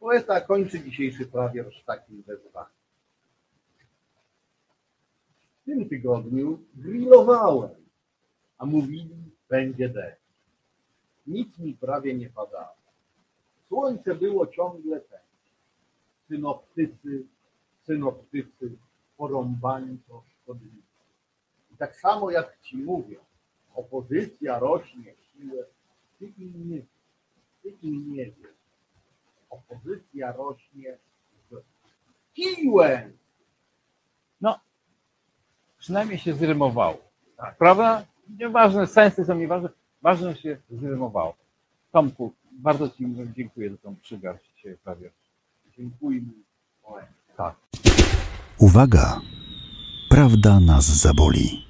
[0.00, 2.70] Poeta kończy dzisiejszy prawiersz takim wezwaniem.
[5.62, 7.70] W tym tygodniu grillowałem,
[8.58, 9.16] a mówili
[9.48, 10.24] będzie deszcz.
[11.26, 12.76] Nic mi prawie nie padało.
[13.68, 15.20] Słońce było ciągle ten.
[16.28, 17.24] Synoptycy,
[17.86, 18.76] synoptycy,
[19.16, 20.93] porąbani to szkodliwi.
[21.74, 23.18] I tak samo jak ci mówią,
[23.74, 25.64] opozycja rośnie w siłę,
[26.18, 26.86] ty im nie wiesz,
[27.62, 28.54] ty im nie wiesz.
[29.50, 30.98] Opozycja rośnie
[31.50, 31.60] w
[32.34, 33.10] siłę.
[35.84, 36.98] Przynajmniej się zrymowało.
[37.58, 38.04] Prawda?
[38.38, 39.68] Nieważne, sensy są nieważne,
[40.02, 41.34] ważne że się zrymowało.
[41.92, 43.04] Tomku, bardzo Ci
[43.36, 45.10] dziękuję za tą przygarść prawie.
[45.76, 46.32] Dziękujmy.
[47.36, 47.56] Tak.
[48.58, 49.20] Uwaga!
[50.14, 51.64] Prawda nas zaboli.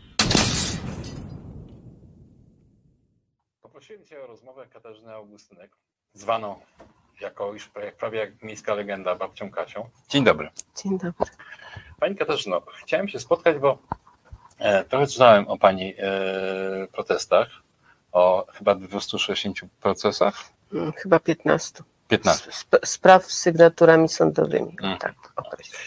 [3.62, 5.70] Poprosiłem dzisiaj o rozmowę Katarzynę Augustynek,
[6.12, 6.60] zwaną
[7.20, 9.88] jako już prawie, jak miejska legenda babcią Kasią.
[10.08, 10.50] Dzień dobry.
[10.82, 11.26] Dzień dobry.
[12.00, 13.78] Pani Katarzyno, chciałem się spotkać, bo
[14.58, 17.48] e, trochę czytałem o Pani e, protestach,
[18.12, 21.82] o chyba 260 procesach, Mm, Chyba 15.
[22.08, 22.50] 15.
[22.60, 24.70] Sp- spraw z sygnaturami sądowymi.
[24.70, 24.98] Mhm.
[24.98, 25.78] Tak, określę.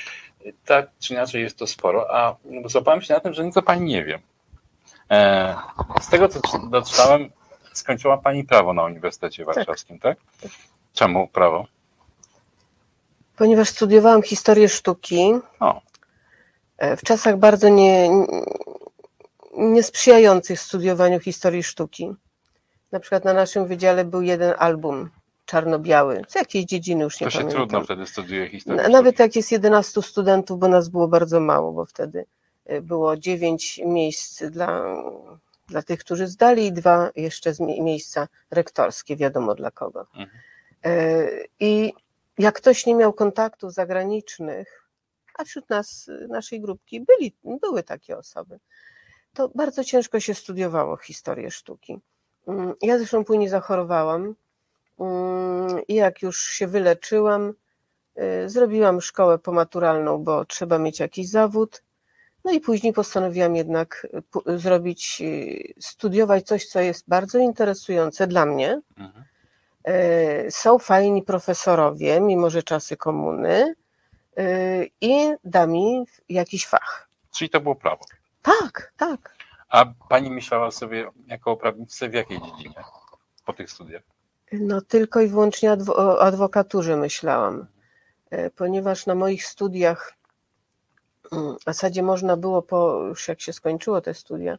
[0.65, 3.85] Tak czy inaczej jest to sporo, a złapałem się na tym, że nic o Pani
[3.85, 4.19] nie wiem.
[5.11, 5.55] E,
[6.01, 7.29] z tego, co czy- doczytałem,
[7.73, 10.17] skończyła Pani prawo na Uniwersytecie Warszawskim, tak?
[10.93, 11.65] Czemu prawo?
[13.37, 15.81] Ponieważ studiowałam historię sztuki O.
[16.77, 18.09] e, w czasach bardzo nie,
[19.57, 22.11] niesprzyjających studiowaniu historii sztuki.
[22.91, 25.09] Na przykład na naszym wydziale był jeden album
[25.51, 27.59] czarno-biały, z jakiejś dziedziny już nie To się pamiętam.
[27.59, 28.81] trudno wtedy studiuje historię.
[28.81, 32.25] Na- Nawet jak jest 11 studentów, bo nas było bardzo mało, bo wtedy
[32.71, 34.95] y, było 9 miejsc dla,
[35.67, 40.01] dla tych, którzy zdali i dwa jeszcze miejsca rektorskie, wiadomo dla kogo.
[40.15, 40.29] Mhm.
[40.85, 41.93] Y, I
[42.37, 44.87] jak ktoś nie miał kontaktów zagranicznych,
[45.39, 48.59] a wśród nas, naszej grupki byli, były takie osoby,
[49.33, 51.99] to bardzo ciężko się studiowało historię sztuki.
[52.47, 54.35] Mm, Ja zresztą później zachorowałam
[55.87, 57.53] i jak już się wyleczyłam,
[58.17, 61.83] y, zrobiłam szkołę pomaturalną, bo trzeba mieć jakiś zawód.
[62.45, 64.07] No i później postanowiłam jednak
[64.47, 68.81] y, zrobić, y, studiować coś, co jest bardzo interesujące dla mnie.
[68.97, 69.23] Mhm.
[70.49, 73.75] Są fajni profesorowie, mimo że czasy komuny,
[75.01, 77.09] i da mi jakiś fach.
[77.31, 78.05] Czyli to było prawo.
[78.41, 79.35] Tak, tak.
[79.69, 82.83] A pani myślała sobie jako o prawniczce w jakiej dziedzinie
[83.45, 84.03] po tych studiach?
[84.51, 87.67] No tylko i wyłącznie adwo- o adwokaturze myślałam,
[88.29, 90.13] E, ponieważ na moich studiach
[91.31, 94.57] mm, w zasadzie można było, po, już jak się skończyło te studia,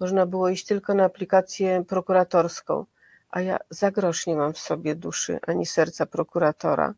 [0.00, 2.84] można było iść tylko na aplikację prokuratorską,
[3.30, 6.94] a ja za grosz nie mam w sobie duszy ani serca prokuratora.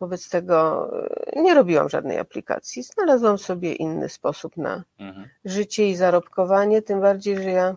[0.00, 0.88] Wobec tego
[1.26, 2.82] e, nie robiłam żadnej aplikacji.
[2.82, 5.28] Znalazłam sobie inny sposób na Mhm.
[5.44, 7.76] życie i zarobkowanie, tym bardziej, że ja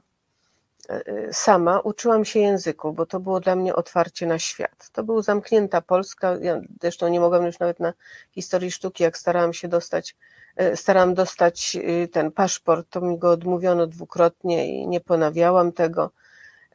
[1.32, 4.89] sama uczyłam się języków, bo to było dla mnie otwarcie na świat.
[4.91, 7.93] To była zamknięta Polska, ja zresztą nie mogłam już nawet na
[8.32, 10.15] historii sztuki, jak starałam się dostać,
[10.56, 16.12] e, starałam dostać e, ten paszport, to mi go odmówiono dwukrotnie i nie ponawiałam tego,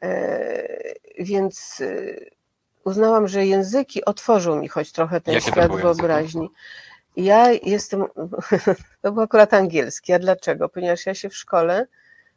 [0.01, 0.67] E,
[1.19, 1.81] więc
[2.83, 6.49] uznałam, że języki otworzą mi choć trochę ten Jakie świat wyobraźni.
[7.15, 8.05] Ja jestem,
[9.01, 10.69] to był akurat angielski, a dlaczego?
[10.69, 11.87] Ponieważ ja się w szkole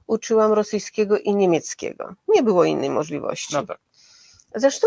[0.06, 2.14] uczyłam rosyjskiego i niemieckiego.
[2.28, 3.54] Nie było innej możliwości.
[3.54, 3.78] No tak.
[4.54, 4.86] Zresztą,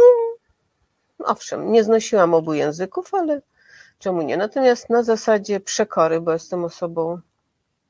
[1.19, 3.41] owszem, nie znosiłam obu języków, ale
[3.99, 4.37] czemu nie?
[4.37, 7.19] Natomiast na zasadzie przekory, bo jestem osobą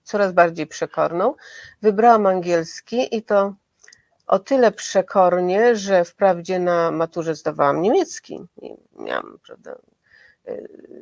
[0.03, 1.35] coraz bardziej przekorną,
[1.81, 3.53] wybrałam angielski i to
[4.27, 8.45] o tyle przekornie, że wprawdzie na maturze zdawałam niemiecki.
[8.61, 9.75] I miałam, prawda,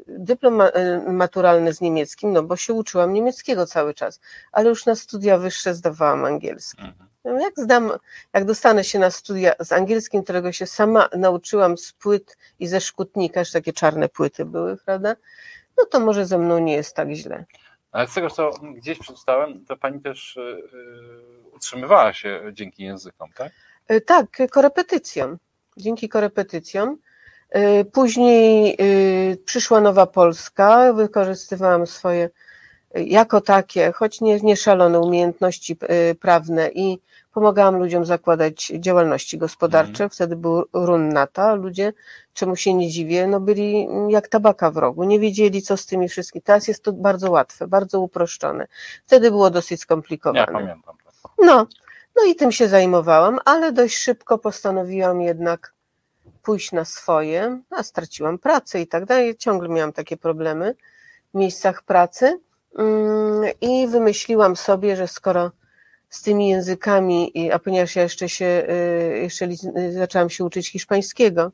[0.08, 0.69] dyplom y,
[1.08, 4.19] maturalny z niemieckim, no bo się uczyłam niemieckiego cały czas,
[4.51, 6.81] ale już na studia wyższe zdawałam angielski.
[6.81, 7.10] Mhm.
[7.25, 7.91] No, Jak zdam,
[8.34, 12.81] jak dostanę się na studia z angielskim, którego się sama nauczyłam z płyt i ze
[12.81, 15.15] szkutnika, że takie czarne płyty były, prawda?
[15.77, 17.45] No to może ze mną nie jest tak źle.
[17.91, 23.29] Ale z tego, co gdzieś przeczytałem, to pani też y, y, utrzymywała się dzięki językom,
[23.36, 23.51] tak?
[23.91, 25.38] Y, Tak, korepetycjom.
[25.77, 26.97] Dzięki korepetycjom.
[27.55, 32.29] Y, Później y, przyszła Nowa Polska, wykorzystywałam swoje
[32.97, 35.77] y, jako takie, choć nie, nie szalone umiejętności
[36.19, 36.99] prawne i
[37.34, 40.10] pomagałam ludziom zakładać działalności gospodarcze.
[40.10, 41.53] Wtedy był run nata.
[41.55, 41.93] Ludzie,
[42.34, 45.03] czemu się nie dziwię, no byli jak tabaka w rogu.
[45.03, 46.41] Nie wiedzieli, co z tymi wszystkimi.
[46.41, 48.67] Teraz jest to bardzo łatwe, bardzo uproszczone.
[49.05, 50.39] Wtedy było dosyć skomplikowane.
[50.39, 50.95] Ja pamiętam.
[51.39, 51.67] No,
[52.15, 55.74] no i tym się zajmowałam, ale dość szybko postanowiłam jednak
[56.45, 59.38] pójść na swoje, a straciłam pracę i tak dalej.
[59.38, 60.75] Ciągle miałam takie problemy
[61.34, 62.39] w miejscach pracy
[62.77, 65.51] Mm, i wymyśliłam sobie, że skoro
[66.10, 68.67] z tymi językami, a ponieważ ja jeszcze się,
[69.15, 71.51] y, jeszcze y, zaczęłam się uczyć hiszpańskiego,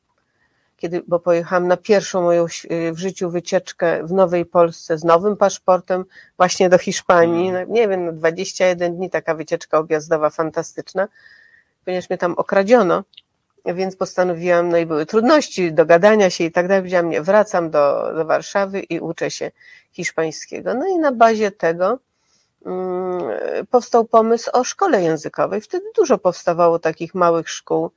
[0.78, 5.38] kiedy, bo pojechałam na pierwszą moją y, w życiu wycieczkę w Nowej Polsce z nowym
[5.38, 6.06] paszportem
[6.38, 7.52] właśnie do Hiszpanii.
[7.52, 11.08] No, nie wiem, no 21 dni taka wycieczka objazdowa fantastyczna,
[11.86, 13.04] ponieważ mnie tam okradziono,
[13.66, 16.82] więc postanowiłam, no i były trudności dogadania się i tak dalej.
[16.82, 19.52] Powiedziałam, nie, wracam do, do Warszawy i uczę się
[19.92, 20.74] hiszpańskiego.
[20.74, 22.00] No i na bazie tego
[22.66, 23.22] mm,
[23.70, 25.62] powstał pomysł o szkole językowej.
[25.62, 27.92] Wtedy dużo powstawało takich małych szkół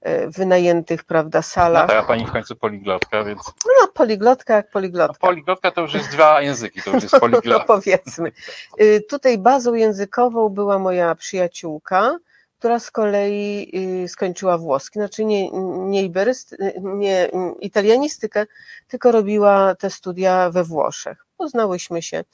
[0.00, 1.88] e, wynajętych, prawda, No salach.
[1.88, 3.40] tak, a pani w końcu poliglotka, więc
[3.82, 5.26] No, poliglotka jak no, poliglotka.
[5.26, 7.64] poliglotka to już jest dwa języki, to już jest No poliglotka.
[7.66, 8.32] powiedzmy.
[8.80, 12.18] Y, Tutaj bazą językową była moja przyjaciółka,
[12.60, 13.70] która z kolei
[14.04, 15.50] y, skończyła włoski, znaczy nie,
[15.90, 18.46] nie, iberyst, nie italianistykę,
[18.88, 21.26] tylko robiła te studia we Włoszech.
[21.36, 22.24] Poznałyśmy się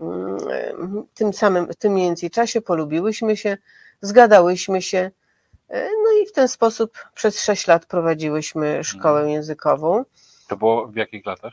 [0.00, 0.38] mm,
[1.14, 1.98] w tym samym, w tym
[2.32, 3.56] czasie, polubiłyśmy się,
[4.00, 5.10] zgadałyśmy się, y,
[6.04, 10.04] no i w ten sposób przez sześć lat prowadziłyśmy szkołę językową.
[10.48, 11.52] To było w jakich latach?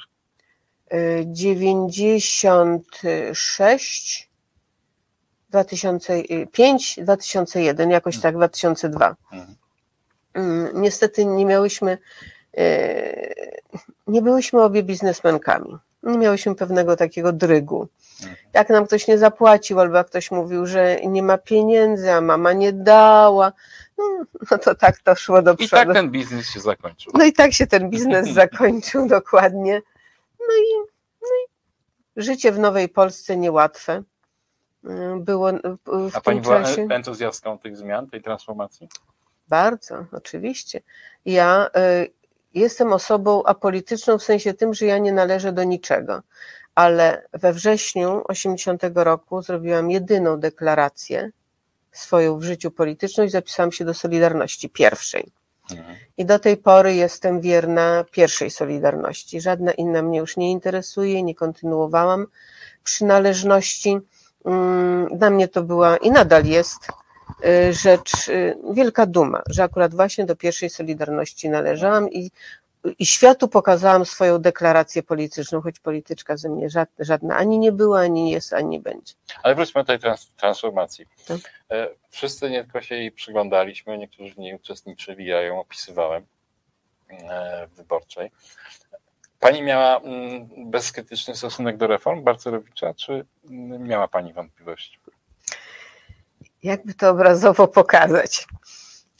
[0.93, 4.24] Y, 96,
[5.55, 9.15] 2005, 2001, jakoś tak, 2002.
[9.31, 9.55] Mhm.
[10.33, 11.97] Mm, Niestety nie miałyśmy,
[12.59, 13.33] y,
[14.07, 15.77] nie byłyśmy obie biznesmenkami.
[16.03, 17.87] Nie miałyśmy pewnego takiego drygu.
[18.21, 18.35] Mhm.
[18.53, 22.53] Jak nam ktoś nie zapłacił, albo jak ktoś mówił, że nie ma pieniędzy, a mama
[22.53, 23.51] nie dała,
[23.97, 24.03] no,
[24.51, 25.69] no to tak to szło do I przodu.
[25.85, 27.11] tak ten biznes się zakończył.
[27.15, 29.81] No i tak się ten biznes zakończył dokładnie.
[30.39, 30.87] No i,
[31.21, 31.47] no i
[32.23, 34.03] życie w Nowej Polsce niełatwe.
[34.85, 35.51] Y, Było
[36.09, 36.87] w A pani była czasie.
[36.91, 38.89] entuzjastką tych zmian, tej transformacji?
[39.47, 40.81] Bardzo, oczywiście.
[41.25, 41.69] Ja
[42.03, 42.13] y,
[42.53, 46.21] jestem osobą apolityczną w sensie tym, że ja nie należę do niczego.
[46.75, 51.31] Ale we wrześniu 80 roku zrobiłam jedyną deklarację
[51.91, 55.31] swoją w życiu polityczną i zapisałam się do Solidarności pierwszej.
[55.71, 55.95] Mhm.
[56.17, 59.41] I do tej pory jestem wierna pierwszej Solidarności.
[59.41, 62.27] Żadna inna mnie już nie interesuje, nie kontynuowałam
[62.83, 63.99] przynależności.
[64.45, 66.87] Mm, Dla mnie to była i nadal jest
[67.45, 72.31] y, rzecz, y, wielka duma, że akurat właśnie do pierwszej Solidarności należałam i
[72.99, 77.99] i światu pokazałam swoją deklarację polityczną, choć polityczka ze mnie żadna, żadna ani nie była,
[77.99, 79.13] ani nie jest, ani nie będzie.
[79.43, 81.05] Ale wróćmy do tej trans transformacji.
[81.27, 81.37] Tak.
[81.71, 86.25] E, Wszyscy nie tylko się jej przyglądaliśmy, niektórzy w niej uczestniczyli, ja ją opisywałem
[87.09, 88.31] e, wyborczej.
[89.45, 94.99] Pani miała mm, bezkrytyczny stosunek do reform Balcerowicza, czy mm, miała Pani wątpliwości?
[96.63, 98.47] Jakby to obrazowo pokazać?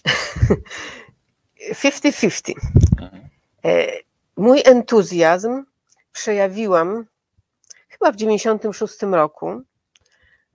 [1.73, 2.53] 50-50.
[3.01, 3.29] Mhm.
[3.65, 3.87] E,
[4.37, 5.63] Mój entuzjazm
[6.11, 7.05] przejawiłam
[7.89, 9.61] chyba w 96 roku,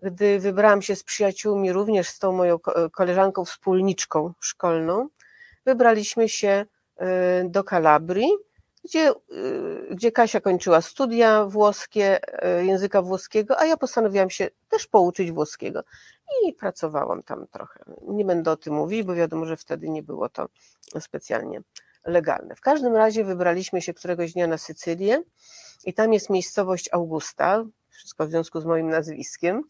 [0.02, 5.08] gdy wybrałam się z przyjaciółmi, również z tą moją ko- koleżanką wspólniczką szkolną.
[5.66, 6.66] Wybraliśmy się
[6.96, 8.30] e, do Kalabrii,
[8.84, 9.14] gdzie, e,
[9.90, 15.84] gdzie Kasia kończyła studia włoskie, e, języka włoskiego, a ja postanowiłam się też pouczyć włoskiego
[16.46, 17.84] i pracowałam tam trochę.
[18.02, 20.48] Nie będę o tym mówić, bo wiadomo, że wtedy nie było to
[21.00, 21.62] specjalnie
[22.04, 22.54] legalne.
[22.54, 25.22] W każdym razie wybraliśmy się któregoś dnia na Sycylię
[25.84, 29.64] i tam jest miejscowość Augusta, wszystko w związku z moim nazwiskiem.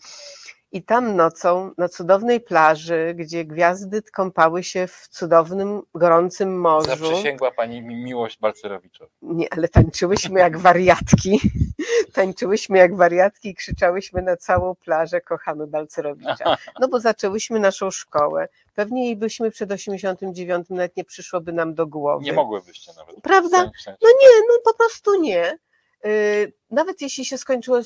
[0.73, 6.87] I tam nocą na cudownej plaży, gdzie gwiazdy kąpały się w cudownym, gorącym morzu.
[6.87, 9.11] Zaprzysięgła Pani mi miłość Balcerowiczowi.
[9.23, 11.41] Nie, ale tańczyłyśmy jak wariatki.
[12.13, 16.57] Tańczyłyśmy jak wariatki i krzyczałyśmy na całą plażę kochamy Balcerowicza.
[16.81, 18.49] No bo zaczęłyśmy naszą szkołę.
[18.75, 22.25] Pewnie jej byśmy przed 89 nawet nie przyszłoby nam do głowy.
[22.25, 23.21] Nie mogłybyście nawet.
[23.23, 23.71] Prawda?
[23.87, 25.59] No nie, no po prostu nie.
[26.05, 27.83] Yy, Nawet jeśli się skończyło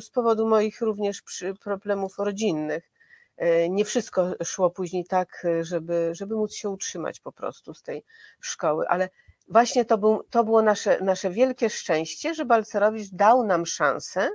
[0.00, 1.22] z powodu moich również
[1.60, 2.90] problemów rodzinnych,
[3.38, 8.04] yy, nie wszystko szło później tak, żeby, żeby móc się utrzymać po prostu z tej
[8.40, 9.08] szkoły, ale
[9.48, 14.30] właśnie to, był, to było nasze, nasze wielkie szczęście, że Balcerowicz dał nam szansę.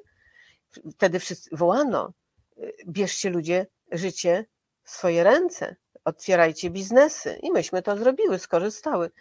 [0.92, 2.14] Wtedy wszyscy wołano,
[2.58, 4.46] yy, bierzcie ludzie życie
[4.84, 5.76] w swoje ręce,
[6.06, 9.12] otwierajcie biznesy i myśmy to zrobiły, skorzystały.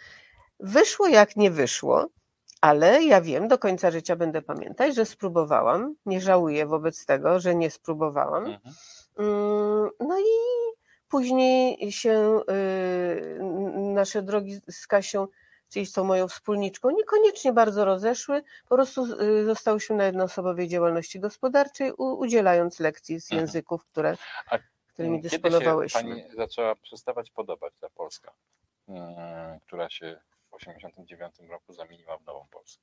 [0.60, 2.06] Wyszło jak nie wyszło,
[2.62, 5.94] ale ja wiem, do końca życia będę pamiętać, że spróbowałam.
[6.06, 8.44] Nie żałuję wobec tego, że nie spróbowałam.
[8.46, 8.74] Mhm.
[9.18, 10.24] Mm, No i
[11.08, 13.38] później się y,
[13.94, 15.26] nasze drogi z Kasią,
[15.68, 18.42] czyli z tą moją wspólniczką, niekoniecznie bardzo rozeszły.
[18.68, 23.40] Po prostu y, zostałyśmy na jednoosobowej działalności gospodarczej, udzielając lekcji z Mhm.
[23.40, 24.16] języków, które,
[24.50, 24.58] A
[24.92, 26.00] którymi Kiedy się dysponowałyśmy.
[26.02, 28.32] Pani zaczęła przestawać podobać ta Polska,
[28.88, 30.20] mm, która się
[30.52, 32.82] w 89 roku zamieniła w nową Polskę?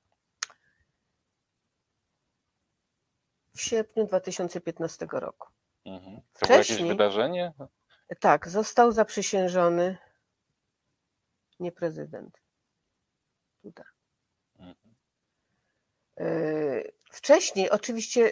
[3.56, 5.48] W sierpniu 2015 roku.
[5.86, 6.22] Mhm.
[6.34, 7.54] To było jakieś Wcześniej- wydarzenie?
[8.20, 9.98] Tak, został zaprzysiężony
[11.60, 12.38] nie prezydent.
[13.64, 13.84] Duda.
[14.60, 14.96] Mhm.
[16.18, 18.32] Yy, Wcześniej oczywiście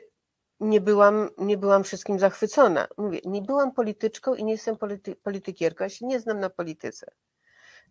[0.59, 2.87] nie byłam, nie byłam wszystkim zachwycona.
[2.97, 7.11] Mówię, nie byłam polityczką i nie jestem polity, politykierką, ja się nie znam na polityce.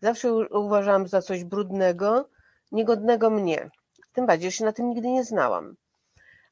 [0.02, 2.28] Zawsze uważałam za coś brudnego,
[2.72, 3.70] niegodnego mnie.
[4.12, 5.76] Tym bardziej, że się na tym nigdy nie znałam.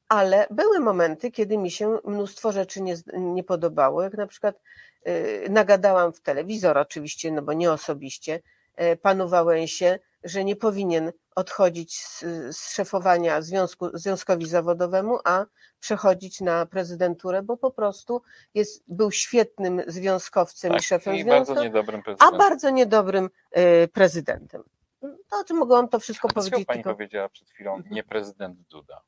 [0.09, 4.61] Ale były momenty, kiedy mi się mnóstwo rzeczy nie, nie podobało, jak na przykład
[5.07, 8.41] yy, nagadałam w telewizor oczywiście, no bo nie osobiście,
[8.79, 12.25] yy, panu Wałęsie, że nie powinien odchodzić z,
[12.57, 15.47] z szefowania związku, związkowi zawodowemu, a
[15.81, 18.23] przechodzić na prezydenturę, bo po prostu
[18.55, 23.89] jest, był świetnym związkowcem i Tak, szefem i związku, bardzo niedobrym a bardzo niedobrym y,
[23.89, 24.63] prezydentem.
[25.01, 27.95] To o czym mogłam to wszystko A powiedzieć, Pani tylko powiedziała przed chwilą Mhm.
[27.95, 29.03] nie prezydent Duda?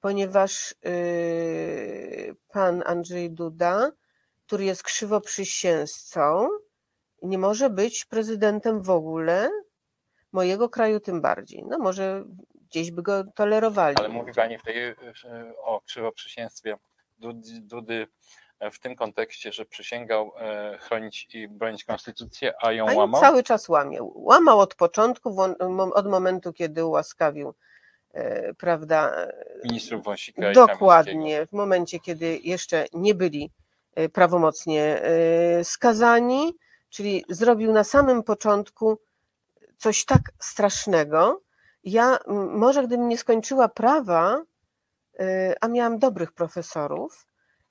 [0.00, 3.92] ponieważ y, pan Andrzej Duda,
[4.46, 6.48] który jest krzywoprzysięzcą,
[7.22, 9.50] nie może być prezydentem w ogóle,
[10.32, 11.64] mojego kraju tym bardziej.
[11.68, 12.24] No może
[12.72, 13.96] gdzieś by go tolerowali.
[13.98, 14.94] Ale mówi Pani w tej,
[15.62, 16.76] o krzywoprzysięstwie
[17.60, 18.06] Dudy,
[18.60, 23.20] e, w tym kontekście, że przysięgał e, chronić i bronić konstytucję, a ją A łamał?
[23.20, 23.98] cały czas łamie.
[24.00, 25.36] Łamał od początku,
[25.94, 27.54] od momentu, kiedy ułaskawił,
[28.12, 29.26] e, prawda,
[29.64, 33.50] Ministrów Wąsika dokładnie, w momencie, kiedy jeszcze nie byli
[34.12, 35.02] prawomocnie
[35.62, 36.54] skazani,
[36.90, 38.98] czyli zrobił na samym początku
[39.82, 41.42] coś tak strasznego.
[41.84, 42.18] Ja
[42.50, 44.42] może gdybym nie skończyła prawa,
[45.18, 47.26] e, a miałam dobrych profesorów,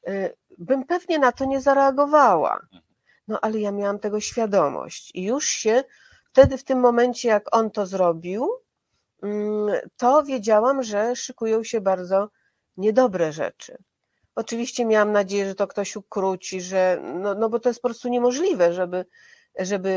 [0.08, 2.60] e, bym pewnie na to nie zareagowała.
[3.28, 5.84] No ale ja miałam tego świadomość i już się
[6.32, 8.50] wtedy, w tym momencie, jak on to zrobił,
[9.24, 12.30] mm, to wiedziałam, że szykują się bardzo
[12.78, 13.78] niedobre rzeczy.
[14.36, 18.10] Oczywiście miałam nadzieję, że to ktoś ukróci, że, no, no bo to jest po prostu
[18.10, 19.06] niemożliwe, żeby,
[19.60, 19.90] żeby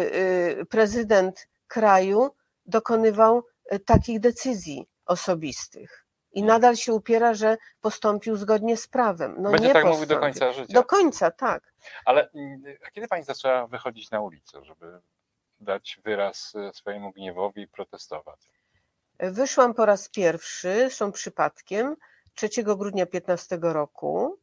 [0.61, 2.31] y, prezydent kraju
[2.66, 6.05] dokonywał y, takich decyzji osobistych.
[6.33, 9.35] I nadal się upiera, że postąpił zgodnie z prawem.
[9.39, 10.41] No Będzie nie tak mówił do postąpił.
[10.41, 10.75] końca życia.
[10.75, 11.62] Do końca, tak.
[12.05, 15.01] Ale mm, a kiedy Pani zaczęła wychodzić na ulicę, żeby
[15.61, 18.41] dać wyraz e, swojemu gniewowi i protestować?
[19.20, 21.97] Wyszłam po raz pierwszy, zresztą przypadkiem,
[22.35, 24.39] 3 grudnia 15 roku.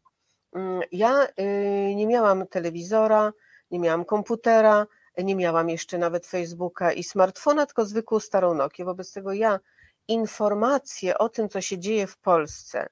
[0.55, 3.33] Mm, Ja y, nie miałam telewizora,
[3.71, 8.85] nie miałam komputera, nie miałam jeszcze nawet Facebooka i smartfona, tylko zwykłą starą Nokię.
[8.85, 9.59] Wobec tego ja
[10.07, 12.89] informacje o tym, co się dzieje w Polsce,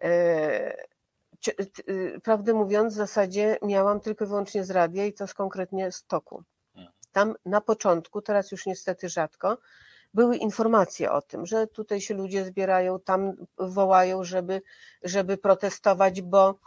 [0.00, 0.76] e,
[1.44, 1.52] t-
[1.92, 5.92] y, prawdę mówiąc, w zasadzie miałam tylko i wyłącznie z radia i to z konkretnie
[5.92, 6.42] z toku.
[7.12, 9.58] Tam na początku, teraz już niestety rzadko,
[10.14, 14.62] były informacje o tym, że tutaj się ludzie zbierają, tam wołają, żeby,
[15.02, 16.58] żeby protestować, bo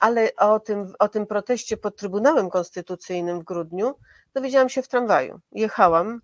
[0.00, 3.94] ale o tym, o tym proteście pod Trybunałem Konstytucyjnym w grudniu
[4.34, 5.40] dowiedziałam się w tramwaju.
[5.52, 6.20] Jechałam,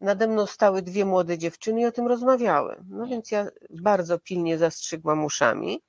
[0.00, 2.76] nade mną stały dwie młode dziewczyny i o tym rozmawiały.
[2.88, 5.82] No więc ja bardzo pilnie zastrzygłam uszami.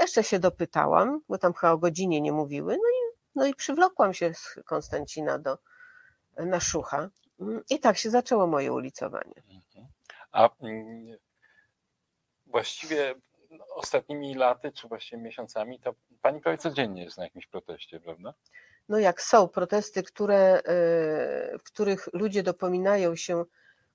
[0.00, 4.14] Jeszcze się dopytałam, bo tam chyba o godzinie nie mówiły, no i, no i przywlokłam
[4.14, 5.58] się z Konstancina do,
[6.36, 7.10] na Szucha.
[7.70, 9.42] I tak się zaczęło moje ulicowanie.
[9.50, 9.86] Mhm.
[10.32, 11.16] A mm,
[12.46, 13.14] właściwie
[13.74, 18.34] ostatnimi laty, czy właściwie miesiącami, to pani prawie codziennie jest na jakimś proteście, prawda?
[18.88, 20.62] No jak są protesty, które, e,
[21.58, 23.44] w których ludzie dopominają się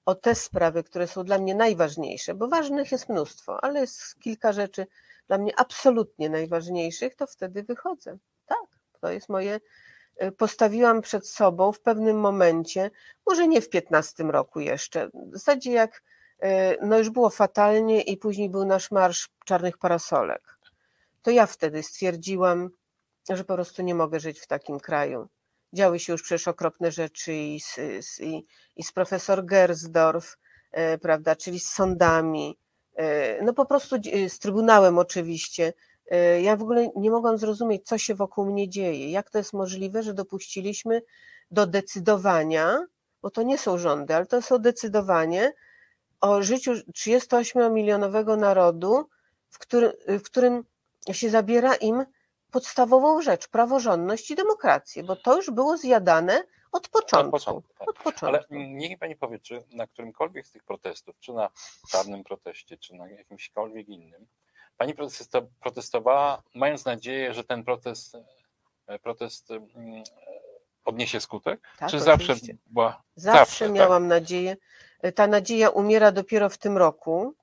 [0.05, 4.53] o te sprawy, które są dla mnie najważniejsze, bo ważnych jest mnóstwo, ale jest kilka
[4.53, 4.87] rzeczy
[5.27, 8.17] dla mnie absolutnie najważniejszych, to wtedy wychodzę.
[8.45, 8.67] Tak,
[9.01, 9.59] to jest moje.
[10.17, 12.91] e, Postawiłam przed sobą w pewnym momencie,
[13.27, 16.01] może nie w 15 roku jeszcze, w zasadzie jak
[16.81, 20.57] no już było fatalnie i później był nasz marsz czarnych parasolek.
[21.21, 22.69] To ja wtedy stwierdziłam,
[23.29, 25.27] że po prostu nie mogę żyć w takim kraju.
[25.73, 27.79] Działy się już przecież okropne rzeczy i z,
[28.19, 30.37] i, i z profesor Gersdorf,
[30.71, 32.57] e, prawda, czyli z sądami,
[32.95, 33.95] e, no po prostu
[34.27, 35.73] z Trybunałem oczywiście.
[36.11, 39.53] E, Ja w ogóle nie mogłam zrozumieć, co się wokół mnie dzieje, jak to jest
[39.53, 41.01] możliwe, że dopuściliśmy
[41.51, 42.85] do decydowania,
[43.21, 45.53] bo to nie są rządy, ale to są decydowanie
[46.21, 49.09] o życiu 38-milionowego narodu,
[49.49, 50.63] w którym, w którym
[51.11, 52.05] się zabiera im
[52.51, 57.31] podstawową rzecz, praworządność i demokrację, bo to już było zjadane od początku.
[57.31, 57.89] początku, tak.
[57.89, 58.25] Od początku.
[58.25, 61.49] Ale niech pani powie, czy na którymkolwiek z tych protestów, czy na
[61.89, 64.27] czarnym proteście, czy na jakimśkolwiek innym,
[64.77, 68.17] pani protesto- protestowała, mając nadzieję, że ten protest,
[68.87, 70.03] e, protest mm, e,
[70.85, 71.61] odniesie skutek?
[71.79, 72.57] Tak, czy zawsze oczywiście.
[72.65, 73.03] była.
[73.15, 73.73] Zawsze, zawsze, tak?
[73.73, 74.57] miałam nadzieję.
[75.15, 77.33] Ta nadzieja umiera dopiero w tym roku.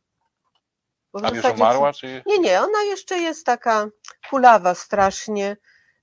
[1.13, 1.93] bo A już umarła?
[1.93, 2.23] Czy...
[2.27, 3.89] Nie, nie, ona jeszcze jest taka
[4.31, 5.57] kulawa strasznie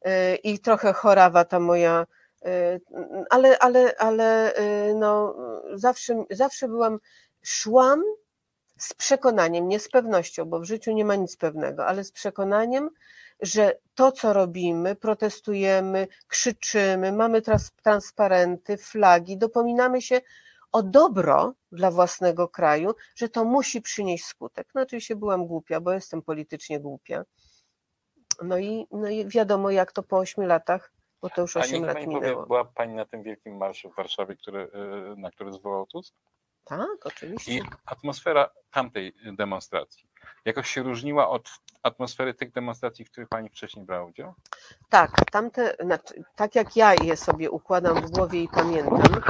[0.07, 2.05] y, i trochę chorawa ta moja,
[2.45, 2.81] y,
[3.29, 5.35] ale, ale, ale y, no,
[5.73, 6.99] zawsze, zawsze byłam,
[7.41, 8.03] szłam
[8.77, 12.89] z przekonaniem, nie z pewnością, bo w życiu nie ma nic pewnego, ale z przekonaniem,
[13.41, 20.21] że to, co robimy, protestujemy, krzyczymy, mamy trans- transparenty, flagi, dopominamy się
[20.71, 24.67] o dobro dla własnego kraju, że to musi przynieść skutek.
[24.75, 27.23] No oczywiście byłam głupia, bo jestem politycznie głupia.
[28.43, 31.93] No i, no i wiadomo, jak to po ośmiu latach, bo to już osiem lat
[31.93, 32.45] pani powie, minęło.
[32.45, 36.15] była pani na tym wielkim marszu w Warszawie, który, e, na który zwołał Tusk?
[36.63, 37.51] Tak, oczywiście.
[37.51, 40.10] I atmosfera tamtej demonstracji
[40.45, 41.49] jakoś się różniła od
[41.83, 44.33] atmosfery tych demonstracji, w których pani wcześniej brała udział?
[44.89, 49.21] Tak, tamte, znaczy, tak jak ja je sobie układam w głowie i pamiętam,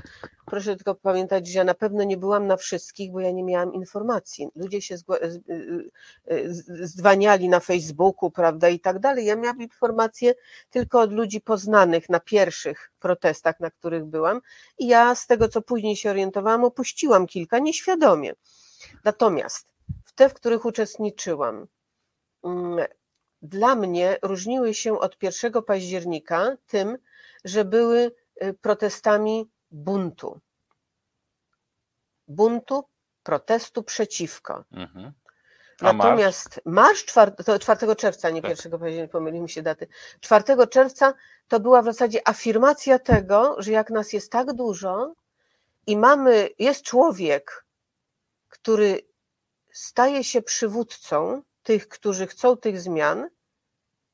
[0.46, 3.74] proszę tylko pamiętać, że ja na pewno nie byłam na wszystkich, bo ja nie miałam
[3.74, 4.48] informacji.
[4.56, 5.42] Ludzie się y-
[6.32, 9.26] y- zdwaniali na Facebooku, prawda, i tak dalej.
[9.26, 10.34] Ja miałam informacje
[10.70, 14.42] tylko od ludzi poznanych na pierwszych protestach, na których byłam
[14.78, 18.34] i ja z tego, co później się orientowałam, opuściłam kilka nieświadomie.
[19.04, 19.71] Natomiast
[20.22, 21.68] te, w których uczestniczyłam,
[22.44, 22.86] mm,
[23.42, 26.98] dla mnie różniły się od 1 października tym,
[27.44, 28.12] że były
[28.44, 30.40] y, protestami buntu.
[32.28, 32.84] Buntu,
[33.24, 34.64] protestu przeciwko.
[34.72, 35.04] Mhm.
[35.82, 35.98] Marsz?
[35.98, 38.52] Natomiast marsz 4, to 4 czerwca, nie Tak.
[38.52, 39.88] 1 października, pomyliły mi się daty.
[40.20, 41.14] 4 czerwca
[41.48, 45.14] to była w zasadzie afirmacja tego, że jak nas jest tak dużo
[45.88, 47.66] i mamy, jest człowiek,
[48.50, 49.11] który
[49.74, 53.30] staje się przywódcą tych, którzy chcą tych zmian,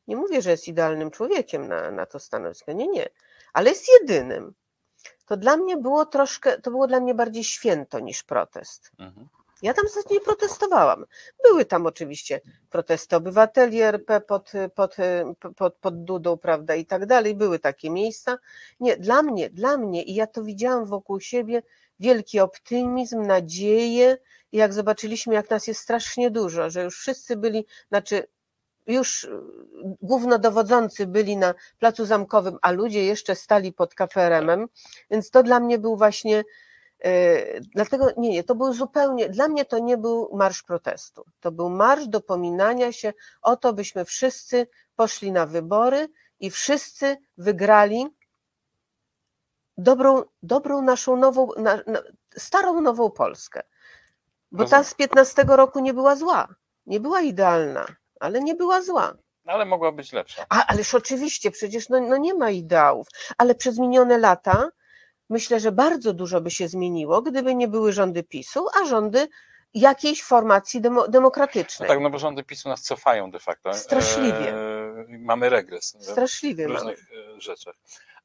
[0.07, 3.09] nie mówię, że jest idealnym człowiekiem na, na to stanowisko, nie, nie,
[3.53, 4.53] ale jest jedynym.
[5.25, 8.91] To dla mnie było troszkę, to było dla mnie bardziej święto niż protest.
[8.99, 9.27] Mhm.
[9.61, 11.05] Ja tam zasadzie nie protestowałam.
[11.43, 14.95] Były tam oczywiście protesty obywateli RP pod, pod,
[15.55, 17.35] pod, pod Dudą, prawda, i tak dalej.
[17.35, 18.37] Były takie miejsca.
[18.79, 21.63] Nie, dla mnie, dla mnie, i ja to widziałam wokół siebie,
[21.99, 24.17] wielki optymizm, nadzieję.
[24.51, 28.27] Jak zobaczyliśmy, jak nas jest strasznie dużo, że już wszyscy byli, znaczy
[28.87, 29.29] już y,
[30.01, 34.67] głównodowodzący byli na Placu Zamkowym, a ludzie jeszcze stali pod KPRM-em,
[35.11, 36.43] więc to dla mnie był właśnie,
[37.05, 41.51] y, dlatego nie, nie, to był zupełnie, dla mnie to nie był marsz protestu, to
[41.51, 46.07] był marsz dopominania się o to, byśmy wszyscy poszli na wybory
[46.39, 48.07] i wszyscy wygrali
[49.77, 51.99] dobrą, dobrą naszą nową, na, na,
[52.37, 53.61] starą nową Polskę.
[54.51, 56.47] Bo ta z 15 roku nie była zła,
[56.85, 57.85] nie była idealna,
[58.19, 59.13] ale nie była zła.
[59.45, 60.45] No, ale mogła być lepsza.
[60.49, 63.07] A, ależ oczywiście, przecież no, no nie ma ideałów,
[63.37, 64.69] ale przez minione lata
[65.29, 69.27] myślę, że bardzo dużo by się zmieniło, gdyby nie były rządy PiSu, a rządy
[69.73, 71.89] jakiejś formacji demo, No demokratycznej.
[71.89, 73.73] tak, no bo rządy PiSu nas cofają de facto.
[73.73, 74.53] Straszliwie.
[74.53, 76.79] E, mamy regres w Straszliwie mamy.
[76.79, 76.99] różnych
[77.35, 77.75] e, rzeczach.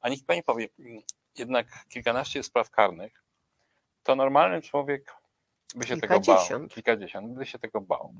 [0.03, 1.01] A niech pani powie, m,
[1.37, 3.23] jednak kilkanaście spraw karnych,
[4.03, 5.13] to normalny człowiek
[5.75, 6.67] by się tego bał.
[6.69, 7.33] Kilkadziesiąt.
[7.33, 8.13] By się tego bał.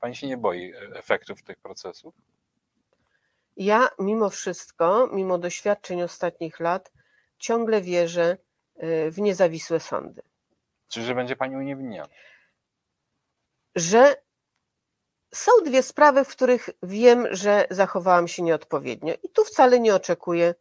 [0.00, 2.14] Pani się nie boi e, efektów tych procesów?
[3.56, 6.92] Ja mimo wszystko, mimo doświadczeń ostatnich lat,
[7.38, 8.36] ciągle wierzę
[8.82, 10.22] y, w niezawisłe sądy.
[10.88, 12.08] Czy że będzie pani uniewinniona?
[13.74, 14.16] Że
[15.34, 20.54] są dwie sprawy, w których wiem, że zachowałam się nieodpowiednio i tu wcale nie oczekuję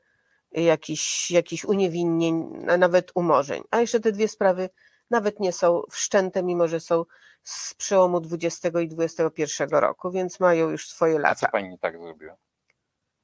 [0.54, 3.64] jakichś, jakichś uniewinnień, a nawet umorzeń.
[3.72, 4.70] A jeszcze te dwie sprawy
[5.10, 7.06] nawet nie są wszczęte, mimo że są
[7.44, 11.48] z przełomu 20 i 21 roku, więc mają już swoje A co lata.
[11.48, 12.36] pani tak zrobiła?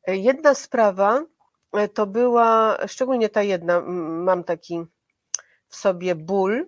[0.08, 1.24] Jedna sprawa
[1.74, 4.84] e, to była, szczególnie ta jedna, mam taki
[5.68, 6.68] w sobie ból,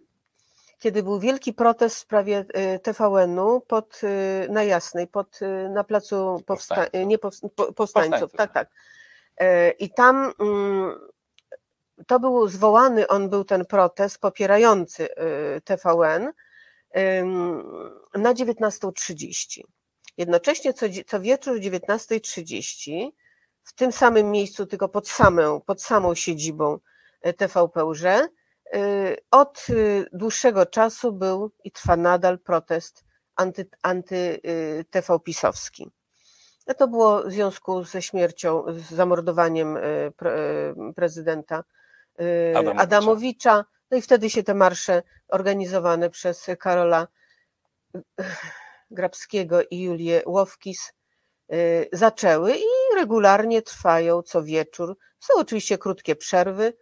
[0.80, 5.40] kiedy był wielki protest w sprawie e, TVN-u pod, e, na Jasnej, pod,
[5.70, 7.08] na placu powsta- Powstańców.
[7.08, 8.70] nie powst- po- powstańców, Powstańców, tak, tak.
[9.38, 11.00] E, I tam mm,
[12.08, 16.32] to był zwołany, on był ten protest popierający e, TVN
[18.16, 19.62] na 19.30.
[20.18, 23.10] Jednocześnie co, co wieczór o 19.30
[23.64, 26.80] w tym samym miejscu, tylko pod samą, pod samą siedzibą
[27.22, 28.28] e, TVP Łże,
[28.76, 33.06] y, od y, dłuższego czasu był i trwa nadal protest
[33.36, 34.86] anty, anty y,
[36.68, 39.78] No To było w związku ze śmiercią, z zamordowaniem
[40.18, 40.32] pre,
[40.90, 41.64] y, prezydenta
[42.22, 42.84] y, Adamowicza.
[42.84, 43.66] Adamowicza.
[43.92, 47.08] No i wtedy się te marsze organizowane przez Karola
[48.92, 50.94] Grabskiego i Julię Łowkis
[51.94, 54.98] zaczęły i regularnie trwają co wieczór.
[55.20, 56.74] Są oczywiście krótkie przerwy,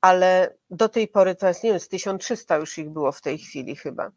[0.00, 3.76] ale do tej pory jest, nie wiem, z 1300 już ich było w tej chwili
[3.76, 4.10] chyba.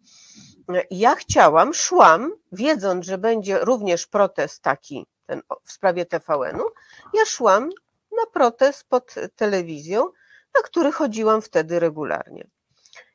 [0.91, 6.65] Ja chciałam, szłam, wiedząc, że będzie również protest taki ten w sprawie TVN-u,
[7.13, 7.69] ja szłam
[8.11, 10.05] na protest pod telewizją,
[10.55, 12.47] na który chodziłam wtedy regularnie.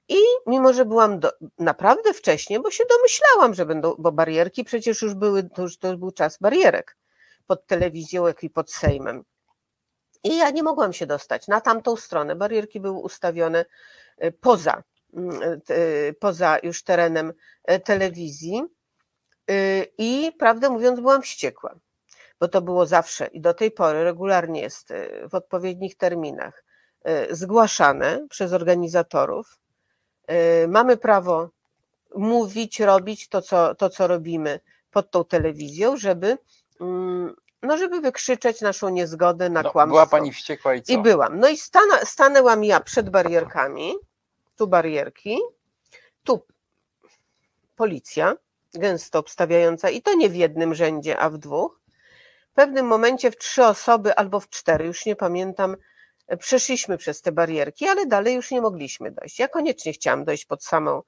[0.09, 0.17] I
[0.47, 5.15] mimo, że byłam do, naprawdę wcześnie, bo się domyślałam, że będą, bo barierki przecież już
[5.15, 6.97] były, to już to był czas barierek
[7.47, 9.25] pod telewizją, jak i pod Sejmem.
[10.25, 12.37] I ja nie mogłam się dostać na tamtą stronę.
[12.37, 13.65] Barierki były ustawione
[14.19, 14.83] e, poza,
[16.21, 17.33] poza już terenem
[17.64, 18.62] e, telewizji.
[19.51, 21.75] Y, I prawdę mówiąc, byłam wściekła,
[22.41, 26.64] bo to było zawsze i do tej pory regularnie jest e, w odpowiednich terminach
[27.31, 29.59] zgłaszane przez organizatorów.
[30.69, 31.51] Mamy prawo
[32.17, 34.61] mówić, robić to, co, to, co robimy
[34.91, 36.39] pod tą telewizją, żeby,
[36.81, 39.93] mm, no, żeby wykrzyczeć naszą niezgodę na No, kłamstwo.
[39.93, 40.93] była pani wściekła i co?
[40.93, 41.41] I byłam.
[41.41, 43.93] No i stana, stanęłam ja przed barierkami,
[44.57, 45.39] tu barierki,
[46.25, 46.47] tu
[47.77, 48.37] policja,
[48.75, 51.81] gęsto obstawiająca i to nie w jednym rzędzie, a w dwóch.
[52.51, 55.77] W pewnym momencie w trzy osoby albo w cztery, już nie pamiętam,
[56.39, 59.39] przeszliśmy przez te barierki, ale dalej już nie mogliśmy dojść.
[59.39, 61.03] Ja koniecznie chciałam dojść pod samą